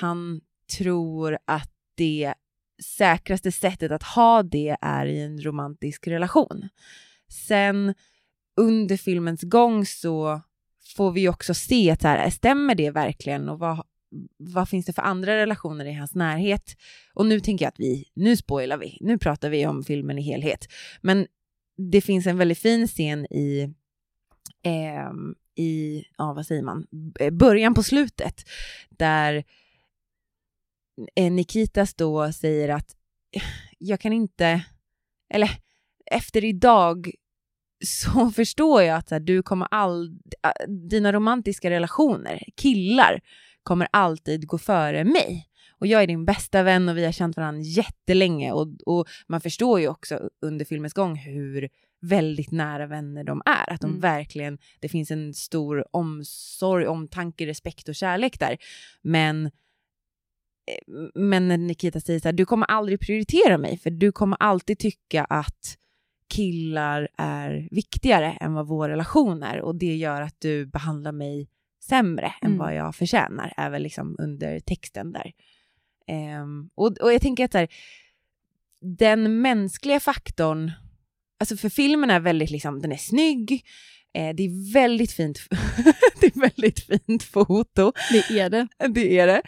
han 0.00 0.40
tror 0.78 1.38
att 1.44 1.70
det 1.94 2.34
säkraste 2.84 3.52
sättet 3.52 3.92
att 3.92 4.02
ha 4.02 4.42
det 4.42 4.76
är 4.80 5.06
i 5.06 5.22
en 5.22 5.42
romantisk 5.42 6.08
relation. 6.08 6.68
Sen 7.28 7.94
under 8.58 8.96
filmens 8.96 9.42
gång 9.42 9.86
så 9.86 10.40
får 10.96 11.12
vi 11.12 11.28
också 11.28 11.54
se 11.54 11.90
att 11.90 12.02
så 12.02 12.08
här, 12.08 12.24
äh, 12.24 12.30
stämmer 12.30 12.74
det 12.74 12.90
verkligen 12.90 13.48
och 13.48 13.58
vad, 13.58 13.86
vad 14.36 14.68
finns 14.68 14.86
det 14.86 14.92
för 14.92 15.02
andra 15.02 15.36
relationer 15.36 15.84
i 15.84 15.92
hans 15.92 16.14
närhet? 16.14 16.76
Och 17.14 17.26
nu 17.26 17.40
tänker 17.40 17.64
jag 17.64 17.68
att 17.68 17.80
vi, 17.80 18.04
nu 18.14 18.36
spoilar 18.36 18.76
vi, 18.76 18.98
nu 19.00 19.18
pratar 19.18 19.50
vi 19.50 19.66
om 19.66 19.84
filmen 19.84 20.18
i 20.18 20.22
helhet. 20.22 20.66
Men 21.00 21.26
det 21.76 22.00
finns 22.00 22.26
en 22.26 22.38
väldigt 22.38 22.58
fin 22.58 22.86
scen 22.86 23.26
i, 23.26 23.74
eh, 24.62 25.10
i 25.64 26.04
ja 26.18 26.32
vad 26.32 26.46
säger 26.46 26.62
man, 26.62 26.86
början 27.32 27.74
på 27.74 27.82
slutet 27.82 28.44
där 28.90 29.44
eh, 31.16 31.32
Nikitas 31.32 31.94
då 31.94 32.32
säger 32.32 32.68
att 32.68 32.96
jag 33.78 34.00
kan 34.00 34.12
inte, 34.12 34.64
eller 35.30 35.50
efter 36.10 36.44
idag 36.44 37.10
så 37.84 38.30
förstår 38.36 38.82
jag 38.82 38.96
att 38.96 39.10
här, 39.10 39.20
du 39.20 39.42
kommer 39.42 39.68
all, 39.70 40.08
äh, 40.42 40.68
dina 40.68 41.12
romantiska 41.12 41.70
relationer, 41.70 42.42
killar, 42.56 43.20
kommer 43.62 43.88
alltid 43.92 44.46
gå 44.46 44.58
före 44.58 45.04
mig. 45.04 45.44
Och 45.80 45.86
jag 45.86 46.02
är 46.02 46.06
din 46.06 46.24
bästa 46.24 46.62
vän 46.62 46.88
och 46.88 46.96
vi 46.96 47.04
har 47.04 47.12
känt 47.12 47.36
varandra 47.36 47.62
jättelänge 47.62 48.52
och, 48.52 48.68
och 48.86 49.08
man 49.26 49.40
förstår 49.40 49.80
ju 49.80 49.88
också 49.88 50.30
under 50.42 50.64
filmens 50.64 50.92
gång 50.92 51.16
hur 51.16 51.68
väldigt 52.00 52.50
nära 52.50 52.86
vänner 52.86 53.24
de 53.24 53.42
är. 53.46 53.72
Att 53.72 53.80
de 53.80 53.90
Mm. 53.90 54.00
verkligen, 54.00 54.58
det 54.80 54.88
finns 54.88 55.10
en 55.10 55.34
stor 55.34 55.96
omsorg, 55.96 56.86
omtanke, 56.86 57.46
respekt 57.46 57.88
och 57.88 57.94
kärlek 57.94 58.38
där. 58.38 58.58
Men 59.02 59.46
eh, 59.46 59.50
men 61.14 61.48
när 61.48 61.56
Nikita 61.56 62.00
säger 62.00 62.20
så 62.20 62.28
här, 62.28 62.32
du 62.32 62.44
kommer 62.44 62.66
aldrig 62.66 63.00
prioritera 63.00 63.58
mig 63.58 63.78
för 63.78 63.90
du 63.90 64.12
kommer 64.12 64.36
alltid 64.40 64.78
tycka 64.78 65.24
att 65.24 65.76
killar 66.34 67.08
är 67.18 67.68
viktigare 67.70 68.32
än 68.32 68.52
vad 68.54 68.66
vår 68.66 68.88
relation 68.88 69.42
är 69.42 69.60
och 69.60 69.74
det 69.76 69.96
gör 69.96 70.20
att 70.20 70.36
du 70.38 70.66
behandlar 70.66 71.12
mig 71.12 71.48
sämre 71.84 72.26
än 72.42 72.46
Mm. 72.46 72.58
vad 72.58 72.74
jag 72.74 72.94
förtjänar, 72.96 73.54
är 73.56 73.70
väl 73.70 73.82
liksom 73.82 74.16
under 74.18 74.60
texten 74.60 75.12
där. 75.12 75.32
Ehm, 76.06 76.70
och, 76.74 76.98
och 76.98 77.12
jag 77.12 77.22
tänker 77.22 77.44
att 77.44 77.52
så 77.52 77.58
här, 77.58 77.68
den 78.80 79.40
mänskliga 79.40 80.00
faktorn, 80.00 80.72
alltså 81.40 81.56
för 81.56 81.68
filmen 81.68 82.10
är 82.10 82.20
väldigt 82.20 82.50
liksom, 82.50 82.80
den 82.80 82.92
är 82.92 82.96
snygg, 82.96 83.64
eh, 84.14 84.34
det 84.34 84.42
är 84.42 84.72
väldigt 84.72 85.12
fint, 85.12 85.38
det 86.20 86.26
är 86.36 86.40
väldigt 86.40 86.80
fint 86.80 87.22
foto, 87.22 87.92
Det 88.12 88.38
är 88.40 88.50
det. 88.50 88.68
det 88.88 89.18
är 89.18 89.26
det. 89.26 89.42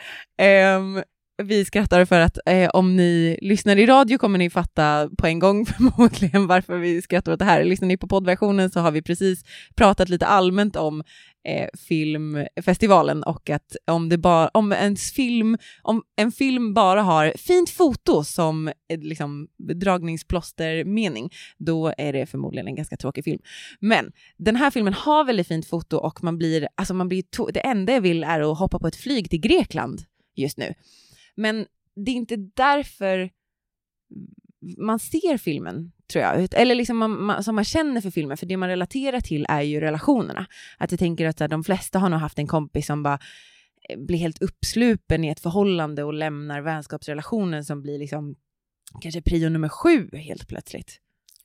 Ehm, 0.45 1.03
vi 1.43 1.65
skrattar 1.65 2.05
för 2.05 2.21
att 2.21 2.39
eh, 2.47 2.71
om 2.71 2.97
ni 2.97 3.39
lyssnar 3.43 3.77
i 3.77 3.87
radio 3.87 4.19
kommer 4.19 4.39
ni 4.39 4.51
fatta 4.51 5.11
på 5.19 5.27
en 5.27 5.39
gång 5.39 5.67
förmodligen 5.77 6.47
varför 6.47 6.79
vi 6.79 7.03
skrattar 7.03 7.33
åt 7.33 7.39
det 7.39 7.45
här. 7.45 7.65
Lyssnar 7.65 7.89
ni 7.89 7.97
på 7.97 8.09
poddversionen 8.09 8.71
så 8.71 8.81
har 8.81 8.91
vi 8.91 9.03
precis 9.03 9.45
pratat 9.75 10.09
lite 10.09 10.27
allmänt 10.27 10.77
om 10.77 11.03
eh, 11.49 11.69
filmfestivalen 11.89 13.23
och 13.23 13.51
att 13.51 13.77
om, 13.87 14.09
det 14.09 14.19
bara, 14.19 14.49
om, 14.49 14.73
en 14.73 14.97
film, 14.97 15.59
om 15.83 16.03
en 16.17 16.33
film 16.33 16.75
bara 16.75 17.03
har 17.03 17.33
fint 17.37 17.71
foto 17.71 18.25
som 18.25 18.69
eh, 18.69 18.99
liksom, 18.99 19.49
dragningsplåstermening, 19.81 21.31
då 21.59 21.93
är 21.99 22.13
det 22.13 22.27
förmodligen 22.27 22.69
en 22.69 22.75
ganska 22.75 22.97
tråkig 22.97 23.25
film. 23.25 23.41
Men 23.81 24.13
den 24.37 24.57
här 24.57 24.71
filmen 24.71 24.95
har 24.95 25.25
väldigt 25.25 25.49
fint 25.49 25.67
foto 25.67 25.97
och 25.97 26.25
man 26.25 26.39
blir, 26.39 26.69
alltså 26.75 26.95
man 26.95 27.09
blir 27.09 27.23
to- 27.23 27.51
det 27.55 27.61
enda 27.61 27.93
jag 27.93 28.01
vill 28.01 28.25
är 28.25 28.53
att 28.53 28.59
hoppa 28.59 28.79
på 28.79 28.87
ett 28.87 28.97
flyg 28.97 29.31
till 29.31 29.41
Grekland 29.41 30.03
just 30.37 30.59
nu. 30.59 30.75
Men 31.41 31.67
det 31.95 32.11
är 32.11 32.15
inte 32.15 32.37
därför 32.37 33.31
man 34.79 34.99
ser 34.99 35.39
filmen, 35.39 35.93
tror 36.13 36.25
jag. 36.25 36.55
Eller 36.55 36.75
liksom 36.75 36.97
man, 36.97 37.25
man, 37.25 37.45
som 37.45 37.55
man 37.55 37.65
känner 37.65 38.01
för 38.01 38.11
filmen, 38.11 38.37
för 38.37 38.47
det 38.47 38.57
man 38.57 38.69
relaterar 38.69 39.21
till 39.21 39.47
är 39.49 39.63
ju 39.63 39.81
relationerna. 39.81 40.47
Att 40.79 40.91
jag 40.91 40.99
tänker 40.99 41.27
att 41.27 41.41
här, 41.41 41.49
de 41.49 41.65
flesta 41.65 41.99
har 41.99 42.09
nog 42.09 42.21
haft 42.21 42.39
en 42.39 42.47
kompis 42.47 42.87
som 42.87 43.03
bara 43.03 43.19
eh, 43.89 43.99
blir 43.99 44.19
helt 44.19 44.43
uppslupen 44.43 45.25
i 45.25 45.29
ett 45.29 45.41
förhållande 45.41 46.05
och 46.05 46.15
lämnar 46.15 46.61
vänskapsrelationen 46.61 47.65
som 47.65 47.83
blir 47.83 47.99
liksom 47.99 48.37
kanske 49.01 49.23
prio 49.23 49.49
nummer 49.49 49.69
sju 49.69 50.11
helt 50.13 50.49
plötsligt. 50.49 51.01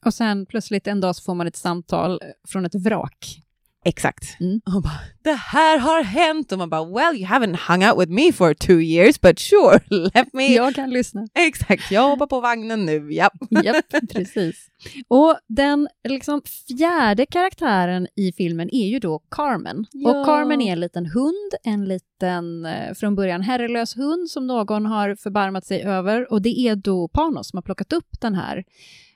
Och 0.06 0.14
sen 0.14 0.46
plötsligt 0.46 0.88
en 0.88 1.02
dag 1.02 1.16
så 1.16 1.24
får 1.24 1.36
man 1.36 1.48
ett 1.48 1.56
samtal 1.56 2.22
från 2.48 2.66
ett 2.66 2.76
vrak. 2.76 3.45
Exakt. 3.88 4.40
Mm. 4.40 4.62
Och 4.66 4.82
bara, 4.82 5.00
det 5.24 5.34
här 5.34 5.78
har 5.78 6.04
hänt! 6.04 6.52
Och 6.52 6.58
man 6.58 6.70
bara, 6.70 6.86
well 6.86 7.16
you 7.16 7.26
haven't 7.26 7.58
hung 7.68 7.86
out 7.86 8.02
with 8.02 8.12
me 8.12 8.32
for 8.32 8.54
two 8.54 8.82
years 8.82 9.22
but 9.22 9.40
sure, 9.40 9.80
let 9.90 10.34
me... 10.34 10.56
Jag 10.56 10.76
kan 10.76 10.90
lyssna. 10.90 11.28
Exakt, 11.34 11.92
jag 11.92 12.10
hoppar 12.10 12.28
på 12.28 12.40
vagnen 12.40 12.86
nu, 12.86 13.14
ja. 13.14 13.30
Japp, 13.64 13.86
precis. 14.14 14.68
Och 15.08 15.38
den 15.48 15.88
liksom 16.08 16.42
fjärde 16.68 17.26
karaktären 17.26 18.08
i 18.16 18.32
filmen 18.32 18.70
är 18.76 18.88
ju 18.88 19.00
då 19.00 19.20
Carmen. 19.32 19.86
Ja. 19.92 20.10
Och 20.10 20.26
Carmen 20.26 20.62
är 20.62 20.72
en 20.72 20.80
liten 20.80 21.06
hund, 21.06 21.54
en 21.64 21.86
liten 21.86 22.66
eh, 22.66 22.94
från 22.94 23.16
början 23.16 23.42
herrelös 23.42 23.98
hund 23.98 24.30
som 24.30 24.48
någon 24.48 24.86
har 24.86 25.16
förbarmat 25.16 25.66
sig 25.66 25.84
över. 25.84 26.32
Och 26.32 26.42
det 26.42 26.60
är 26.60 26.76
då 26.76 27.08
Panos 27.08 27.50
som 27.50 27.58
har 27.58 27.62
plockat 27.62 27.94
upp 27.94 28.22
den 28.22 28.36
här 28.36 28.64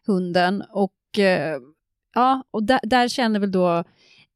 hunden. 0.05 0.63
Och 0.71 1.19
eh, 1.19 1.59
ja, 2.15 2.43
och 2.51 2.63
där, 2.63 2.79
där 2.83 3.07
känner 3.07 3.39
väl 3.39 3.51
då 3.51 3.83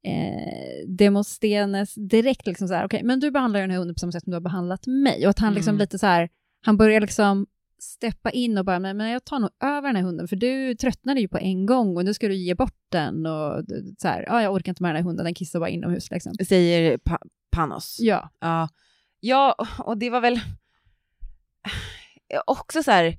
eh, 0.04 0.88
Demosthenes 0.88 1.94
direkt 1.96 2.48
liksom 2.48 2.68
så 2.68 2.74
här, 2.74 2.86
okej, 2.86 3.04
men 3.04 3.20
du 3.20 3.32
behandlar 3.32 3.62
den 3.62 3.70
här 3.72 3.78
hunden 3.78 3.96
på 3.96 4.00
samma 4.00 4.12
sätt 4.12 4.24
som 4.24 4.32
du 4.32 4.36
har 4.36 4.42
behandlat 4.42 4.88
mig. 4.88 5.24
Och 5.24 5.30
att 5.30 5.40
han 5.40 5.54
liksom 5.54 5.72
Mm. 5.72 5.80
lite 5.80 6.00
så 6.00 6.06
här, 6.08 6.30
han 6.62 6.78
börjar 6.78 7.02
liksom 7.02 7.46
steppa 7.80 8.30
in 8.32 8.58
och 8.58 8.66
bara, 8.66 8.80
men, 8.80 8.98
men 8.98 9.10
jag 9.10 9.26
tar 9.26 9.40
nog 9.40 9.50
över 9.64 9.82
den 9.88 9.96
här 9.96 10.04
hunden, 10.04 10.28
för 10.28 10.36
du 10.36 10.76
tröttnade 10.76 11.20
ju 11.20 11.28
på 11.28 11.38
en 11.38 11.66
gång 11.66 11.98
och 11.98 12.06
nu 12.06 12.14
ska 12.14 12.28
du 12.28 12.36
ge 12.36 12.56
bort 12.56 12.78
den 12.90 13.26
och 13.26 13.64
så 13.98 14.08
här, 14.08 14.24
ja, 14.28 14.42
jag 14.42 14.54
orkar 14.54 14.72
inte 14.72 14.84
med 14.84 14.90
den 14.90 14.96
här 14.96 15.04
hunden, 15.04 15.24
den 15.26 15.34
kissar 15.34 15.60
bara 15.60 15.70
inomhus 15.70 16.12
liksom. 16.12 16.34
Säger 16.48 16.98
pa 16.98 17.20
Panos. 17.52 17.98
Ja. 18.00 18.30
Ja. 18.40 18.70
ja, 19.20 19.56
och 19.80 19.98
det 19.98 20.10
var 20.10 20.22
väl 20.22 20.40
också 22.46 22.84
så 22.84 22.92
här 22.92 23.18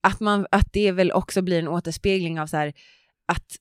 att, 0.00 0.20
man, 0.20 0.46
att 0.50 0.72
det 0.72 0.92
väl 0.92 1.12
också 1.12 1.42
blir 1.42 1.58
en 1.58 1.68
återspegling 1.68 2.40
av 2.40 2.46
så 2.46 2.56
här 2.56 2.72
att 3.26 3.56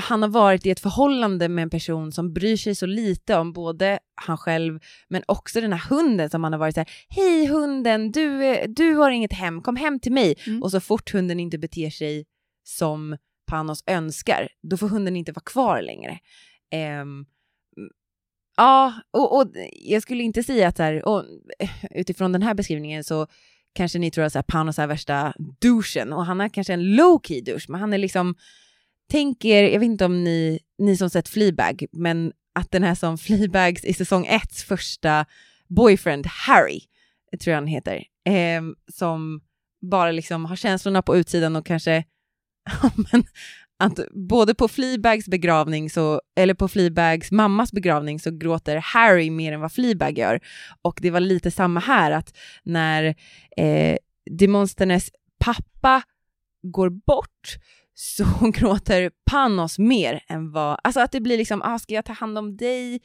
han 0.00 0.22
har 0.22 0.28
varit 0.28 0.66
i 0.66 0.70
ett 0.70 0.80
förhållande 0.80 1.48
med 1.48 1.62
en 1.62 1.70
person 1.70 2.12
som 2.12 2.32
bryr 2.32 2.56
sig 2.56 2.74
så 2.74 2.86
lite 2.86 3.36
om 3.36 3.52
både 3.52 3.98
han 4.14 4.38
själv 4.38 4.80
men 5.08 5.22
också 5.26 5.60
den 5.60 5.72
här 5.72 5.88
hunden 5.90 6.30
som 6.30 6.44
han 6.44 6.52
har 6.52 6.60
varit 6.60 6.74
så 6.74 6.80
här, 6.80 6.90
hej 7.08 7.46
hunden, 7.46 8.12
du, 8.12 8.64
du 8.68 8.94
har 8.94 9.10
inget 9.10 9.32
hem, 9.32 9.62
kom 9.62 9.76
hem 9.76 10.00
till 10.00 10.12
mig. 10.12 10.34
Mm. 10.46 10.62
Och 10.62 10.70
så 10.70 10.80
fort 10.80 11.12
hunden 11.12 11.40
inte 11.40 11.58
beter 11.58 11.90
sig 11.90 12.24
som 12.64 13.16
Panos 13.46 13.84
önskar, 13.86 14.48
då 14.62 14.76
får 14.76 14.88
hunden 14.88 15.16
inte 15.16 15.32
vara 15.32 15.44
kvar 15.44 15.82
längre. 15.82 16.18
Um, 17.02 17.26
ja, 18.56 18.92
och, 19.10 19.36
och, 19.36 19.50
jag 19.72 20.02
skulle 20.02 20.22
inte 20.22 20.42
säga 20.42 20.68
att 20.68 20.78
här, 20.78 21.08
och, 21.08 21.24
utifrån 21.90 22.32
den 22.32 22.42
här 22.42 22.54
beskrivningen 22.54 23.04
så 23.04 23.26
kanske 23.74 23.98
ni 23.98 24.10
tror 24.10 24.24
att 24.24 24.32
så 24.32 24.38
här, 24.38 24.44
Panos 24.48 24.78
är 24.78 24.86
värsta 24.86 25.32
douchen 25.60 26.12
och 26.12 26.26
han 26.26 26.40
är 26.40 26.48
kanske 26.48 26.72
en 26.72 26.96
low 26.96 27.20
key 27.22 27.40
douche, 27.40 27.66
men 27.68 27.80
han 27.80 27.92
är 27.92 27.98
liksom 27.98 28.34
tänk 29.10 29.44
er, 29.44 29.62
jag 29.62 29.80
vet 29.80 29.86
inte 29.86 30.04
om 30.04 30.24
ni, 30.24 30.60
ni 30.78 30.96
som 30.96 31.10
sett 31.10 31.28
Fleabag, 31.28 31.84
men 31.92 32.32
att 32.54 32.70
den 32.70 32.82
här 32.82 32.94
som 32.94 33.18
Fleabags 33.18 33.84
i 33.84 33.92
säsong 33.92 34.26
1 34.26 34.42
första 34.68 35.26
boyfriend, 35.68 36.26
Harry, 36.26 36.80
tror 37.40 37.52
jag 37.52 37.60
han 37.60 37.66
heter, 37.66 38.04
eh, 38.24 38.62
som 38.92 39.40
bara 39.90 40.10
liksom 40.10 40.44
har 40.44 40.56
känslorna 40.56 41.02
på 41.02 41.16
utsidan 41.16 41.56
och 41.56 41.66
kanske, 41.66 42.04
men, 43.12 43.24
att 43.80 44.00
både 44.12 44.54
på 44.54 44.68
Fleabags 44.68 45.28
begravning, 45.28 45.90
så, 45.90 46.20
eller 46.36 46.54
på 46.54 46.68
Fleabags 46.68 47.30
mammas 47.30 47.72
begravning 47.72 48.20
så 48.20 48.30
gråter 48.30 48.76
Harry 48.76 49.30
mer 49.30 49.52
än 49.52 49.60
vad 49.60 49.72
Fleabag 49.72 50.18
gör. 50.18 50.40
Och 50.82 50.98
det 51.02 51.10
var 51.10 51.20
lite 51.20 51.50
samma 51.50 51.80
här, 51.80 52.10
att 52.10 52.36
när 52.62 53.14
eh, 53.56 53.96
Demonsternes 54.30 55.10
pappa 55.38 56.02
går 56.62 56.90
bort 56.90 57.58
så 58.00 58.24
gråter 58.54 59.10
Panos 59.30 59.78
mer 59.78 60.24
än 60.28 60.52
vad, 60.52 60.80
alltså 60.84 61.00
att 61.00 61.12
det 61.12 61.20
blir 61.20 61.38
liksom, 61.38 61.62
ah, 61.62 61.78
ska 61.78 61.94
jag 61.94 62.04
ta 62.04 62.12
hand 62.12 62.38
om 62.38 62.56
dig 62.56 63.00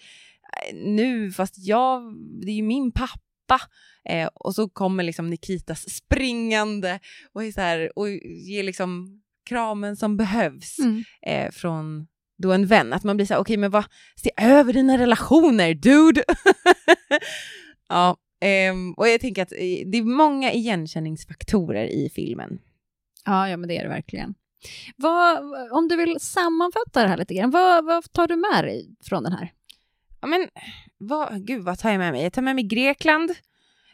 nu, 0.73 1.31
fast 1.31 1.57
jag, 1.57 2.01
det 2.41 2.51
är 2.51 2.55
ju 2.55 2.63
min 2.63 2.91
pappa. 2.91 3.61
Eh, 4.09 4.29
och 4.33 4.55
så 4.55 4.69
kommer 4.69 5.03
liksom 5.03 5.29
Nikitas 5.29 5.89
springande 5.89 6.99
och, 7.33 7.43
är 7.43 7.51
så 7.51 7.61
här, 7.61 7.99
och 7.99 8.09
ger 8.49 8.63
liksom 8.63 9.21
kramen 9.49 9.95
som 9.95 10.17
behövs 10.17 10.79
Mm. 10.79 11.03
eh, 11.27 11.51
från 11.51 12.07
då 12.37 12.51
en 12.51 12.65
vän. 12.65 12.93
Att 12.93 13.03
man 13.03 13.15
blir 13.15 13.25
så 13.25 13.33
här, 13.33 13.41
okej 13.41 13.53
okay, 13.53 13.57
men 13.57 13.71
vad, 13.71 13.85
se 14.15 14.31
över 14.37 14.73
dina 14.73 14.97
relationer 14.97 15.73
dude! 15.73 16.23
ja, 17.89 18.17
ehm, 18.41 18.93
och 18.93 19.07
jag 19.07 19.21
tänker 19.21 19.43
att 19.43 19.51
eh, 19.51 19.87
det 19.91 19.97
är 19.97 20.03
många 20.03 20.53
igenkänningsfaktorer 20.53 21.85
i 21.85 22.09
filmen. 22.15 22.59
Ja, 23.25 23.49
ja, 23.49 23.57
men 23.57 23.67
det 23.67 23.77
är 23.77 23.83
det 23.83 23.89
verkligen. 23.89 24.35
Vad, 24.95 25.37
om 25.71 25.87
du 25.87 25.95
vill 25.95 26.19
sammanfatta 26.19 27.01
det 27.01 27.07
här 27.07 27.17
lite 27.17 27.33
grann, 27.33 27.51
vad, 27.51 27.85
vad 27.85 28.11
tar 28.11 28.27
du 28.27 28.35
med 28.35 28.63
dig 28.63 28.95
från 29.03 29.23
den 29.23 29.31
här? 29.31 29.53
Ja, 30.21 30.27
men 30.27 30.49
vad, 30.97 31.47
gud, 31.47 31.63
vad 31.63 31.79
tar 31.79 31.89
jag 31.89 31.99
med 31.99 32.11
mig? 32.11 32.23
Jag 32.23 32.33
tar 32.33 32.41
med 32.41 32.55
mig 32.55 32.63
Grekland. 32.63 33.31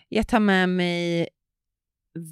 Jag 0.10 0.28
tar 0.28 0.40
med 0.40 0.70
mig 0.70 1.30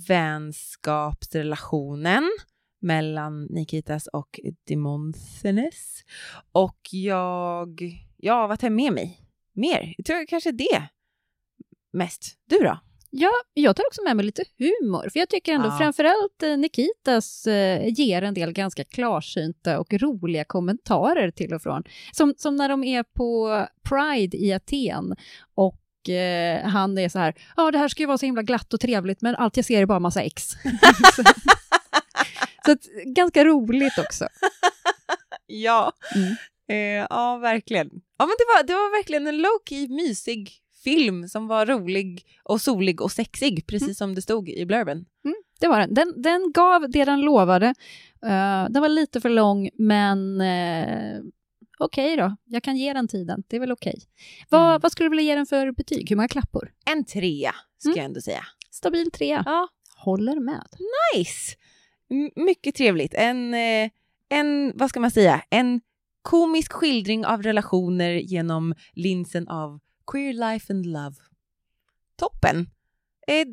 vänskapsrelationen 0.08 2.32
mellan 2.79 3.44
Nikitas 3.44 4.08
och 4.08 4.39
Demosthenes. 4.67 6.03
Och 6.51 6.79
jag, 6.91 7.82
ja, 8.17 8.48
vad 8.48 8.60
tar 8.60 8.67
jag 8.67 8.75
med 8.75 8.94
mig? 8.94 9.22
Mer? 9.53 9.94
Jag 9.98 10.06
tror 10.06 10.25
kanske 10.25 10.51
det 10.51 10.88
mest. 11.94 12.38
Du 12.46 12.58
då? 12.58 12.79
Ja, 13.10 13.32
jag 13.54 13.76
tar 13.76 13.84
också 13.88 14.02
med 14.04 14.16
mig 14.16 14.26
lite 14.26 14.44
humor, 14.58 15.10
för 15.14 15.20
jag 15.20 15.30
tycker 15.30 15.54
ändå 15.54 15.68
Ja. 15.68 15.78
framförallt 15.78 16.44
eh, 16.44 16.58
Nikitas 16.58 17.48
eh, 17.48 17.88
ger 17.94 18.22
en 18.22 18.34
del 18.34 18.52
ganska 18.52 18.84
klarsynta 18.84 19.80
och 19.80 19.93
roliga 19.93 20.43
kommentarer 20.46 21.32
till 21.32 21.54
och 21.54 21.62
från. 21.62 21.84
Som, 22.12 22.34
som 22.38 22.56
när 22.56 22.70
de 22.70 22.84
är 22.84 23.04
på 23.04 23.65
Pride 23.89 24.38
i 24.38 24.54
Aten 24.54 25.15
och 25.56 26.10
eh, 26.10 26.63
han 26.67 26.98
är 26.98 27.10
så 27.10 27.20
här, 27.20 27.34
ja 27.58 27.72
det 27.72 27.78
här 27.78 27.88
ska 27.88 28.04
ju 28.04 28.08
vara 28.08 28.17
så 28.17 28.26
himla 28.26 28.41
glatt 28.41 28.74
och 28.74 28.80
trevligt 28.80 29.22
men 29.22 29.36
allt 29.36 29.58
jag 29.58 29.65
ser 29.65 29.82
är 29.82 29.86
bara 29.86 30.00
massa 30.00 30.22
ex. 30.22 30.43
så 31.15 31.24
så 32.65 32.72
att, 32.72 32.82
ganska 33.06 33.46
roligt 33.46 33.98
också. 33.98 34.28
Ja, 35.50 35.91
Mm. 36.15 36.36
eh, 36.70 37.08
ja 37.10 37.38
verkligen. 37.38 37.89
Ja 38.17 38.26
men 38.26 38.36
det 38.38 38.46
var, 38.56 38.63
det 38.67 38.74
var 38.74 38.98
verkligen 38.98 39.28
en 39.28 39.36
low-key 39.46 39.88
mysig 39.89 40.52
film 40.88 41.28
som 41.30 41.47
var 41.47 41.65
rolig 41.65 42.26
och 42.43 42.62
solig 42.62 43.02
och 43.02 43.12
sexig, 43.12 43.67
precis 43.67 43.88
Mm. 43.88 43.95
som 43.95 44.15
det 44.15 44.21
stod 44.21 44.50
i 44.50 44.65
blurben. 44.65 45.06
Det 45.60 45.67
var 45.67 45.80
den. 45.80 45.93
Den, 45.93 46.21
den 46.21 46.52
gav 46.52 46.89
det 46.89 47.06
den 47.06 47.21
lovade. 47.21 47.65
Eh, 48.26 48.65
den 48.69 48.82
var 48.82 48.89
lite 48.89 49.21
för 49.21 49.30
lång, 49.30 49.69
men 49.73 50.41
eh, 50.41 51.19
okej 51.80 52.15
då. 52.17 52.36
Jag 52.45 52.63
kan 52.63 52.78
ge 52.78 52.93
den 52.93 53.08
tiden. 53.08 53.43
Det 53.47 53.56
är 53.56 53.60
väl 53.60 53.71
okej. 53.71 54.00
Vad, 54.50 54.67
Mm. 54.69 54.80
vad 54.84 54.91
skulle 54.91 55.06
du 55.06 55.10
vilja 55.10 55.23
ge 55.32 55.36
den 55.36 55.45
för 55.45 55.71
betyg? 55.71 56.10
Hur 56.10 56.15
många 56.15 56.28
klappor? 56.28 56.71
En 56.86 57.06
trea, 57.06 57.56
ska 57.78 57.89
Mm. 57.89 57.97
jag 57.97 58.06
ändå 58.06 58.21
säga. 58.21 58.43
Stabil 58.71 59.12
trea. 59.12 59.43
Ja, 59.45 59.67
Håller 59.97 60.39
med. 60.39 60.63
nice! 61.15 61.56
M- 62.12 62.32
mycket 62.45 62.76
trevligt. 62.76 63.13
En, 63.13 63.54
eh, 63.54 63.89
en, 64.30 64.71
vad 64.76 64.89
ska 64.89 65.00
man 65.00 65.12
säga, 65.12 65.41
en 65.50 65.82
komisk 66.21 66.71
skildring 66.73 67.26
av 67.26 67.43
relationer 67.43 68.12
genom 68.13 68.73
linsen 68.93 69.47
av 69.47 69.80
queer 70.12 70.34
life 70.34 70.74
and 70.74 70.86
love. 70.86 71.15
Toppen! 72.20 72.60
Eh, 73.28 73.48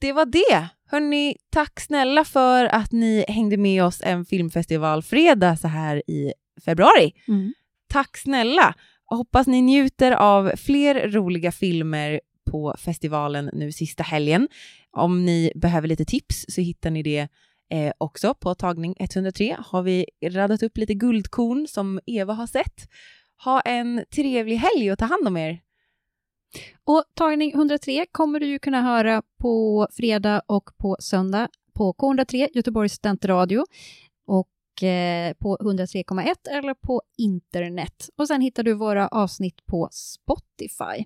det 0.00 0.12
var 0.12 0.26
det. 0.26 0.68
Hörni, 0.90 1.36
tack 1.50 1.80
snälla 1.80 2.24
för 2.24 2.64
att 2.64 2.92
ni 2.92 3.24
hängde 3.28 3.56
med 3.56 3.84
oss 3.84 4.00
en 4.04 4.24
filmfestivalfredag 4.24 5.58
så 5.58 5.68
här 5.68 6.10
i 6.10 6.32
februari. 6.64 7.12
Tack 7.88 8.16
snälla! 8.16 8.74
Hoppas 9.04 9.46
ni 9.46 9.62
njuter 9.62 10.12
av 10.12 10.52
fler 10.56 11.08
roliga 11.08 11.52
filmer 11.52 12.20
på 12.50 12.74
festivalen 12.78 13.50
nu 13.52 13.72
sista 13.72 14.02
helgen. 14.02 14.48
Om 14.90 15.24
ni 15.24 15.52
behöver 15.54 15.88
lite 15.88 16.04
tips 16.04 16.44
så 16.48 16.60
hittar 16.60 16.90
ni 16.90 17.02
det 17.02 17.28
eh, 17.70 17.92
också 17.98 18.34
på 18.34 18.54
tagning 18.54 18.94
103. 18.98 19.56
Har 19.58 19.82
vi 19.82 20.06
radat 20.22 20.62
upp 20.62 20.76
lite 20.76 20.94
guldkorn 20.94 21.66
som 21.66 22.00
Eva 22.06 22.32
har 22.32 22.46
sett. 22.46 22.88
Ha 23.44 23.60
en 23.60 24.04
trevlig 24.14 24.56
helg 24.56 24.92
och 24.92 24.98
ta 24.98 25.04
hand 25.04 25.26
om 25.26 25.36
er. 25.36 25.60
Och 26.84 27.04
tagning 27.14 27.52
103 27.52 28.06
kommer 28.12 28.40
du 28.40 28.46
ju 28.46 28.58
kunna 28.58 28.82
höra 28.82 29.22
på 29.40 29.88
fredag 29.92 30.42
och 30.46 30.70
på 30.78 30.96
söndag 31.00 31.48
på 31.74 31.92
K103, 31.92 32.48
Göteborgs 32.54 32.92
studentradio. 32.92 33.64
Och 34.26 34.82
eh, 34.82 35.34
på 35.34 35.56
103,1 35.60 36.34
eller 36.50 36.74
på 36.74 37.02
internet. 37.18 38.08
Och 38.16 38.28
sen 38.28 38.40
hittar 38.40 38.62
du 38.62 38.74
våra 38.74 39.08
avsnitt 39.08 39.66
på 39.66 39.88
Spotify. 39.92 41.04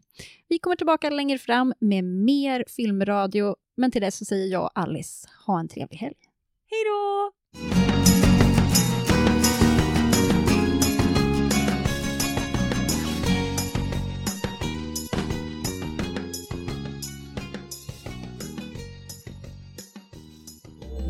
Vi 0.49 0.59
kommer 0.59 0.77
tillbaka 0.77 1.11
längre 1.11 1.39
fram 1.39 1.75
med 1.79 2.05
mer 2.05 2.65
filmradio, 2.69 3.57
men 3.77 3.91
till 3.91 4.03
dess 4.03 4.19
så 4.19 4.25
säger 4.25 4.53
jag 4.53 4.63
och 4.63 4.71
Alice, 4.75 5.29
ha 5.47 5.61
en 5.61 5.69
trevlig 5.69 5.97
helg. 5.97 6.17
Hej 6.71 6.85
då! 6.85 7.92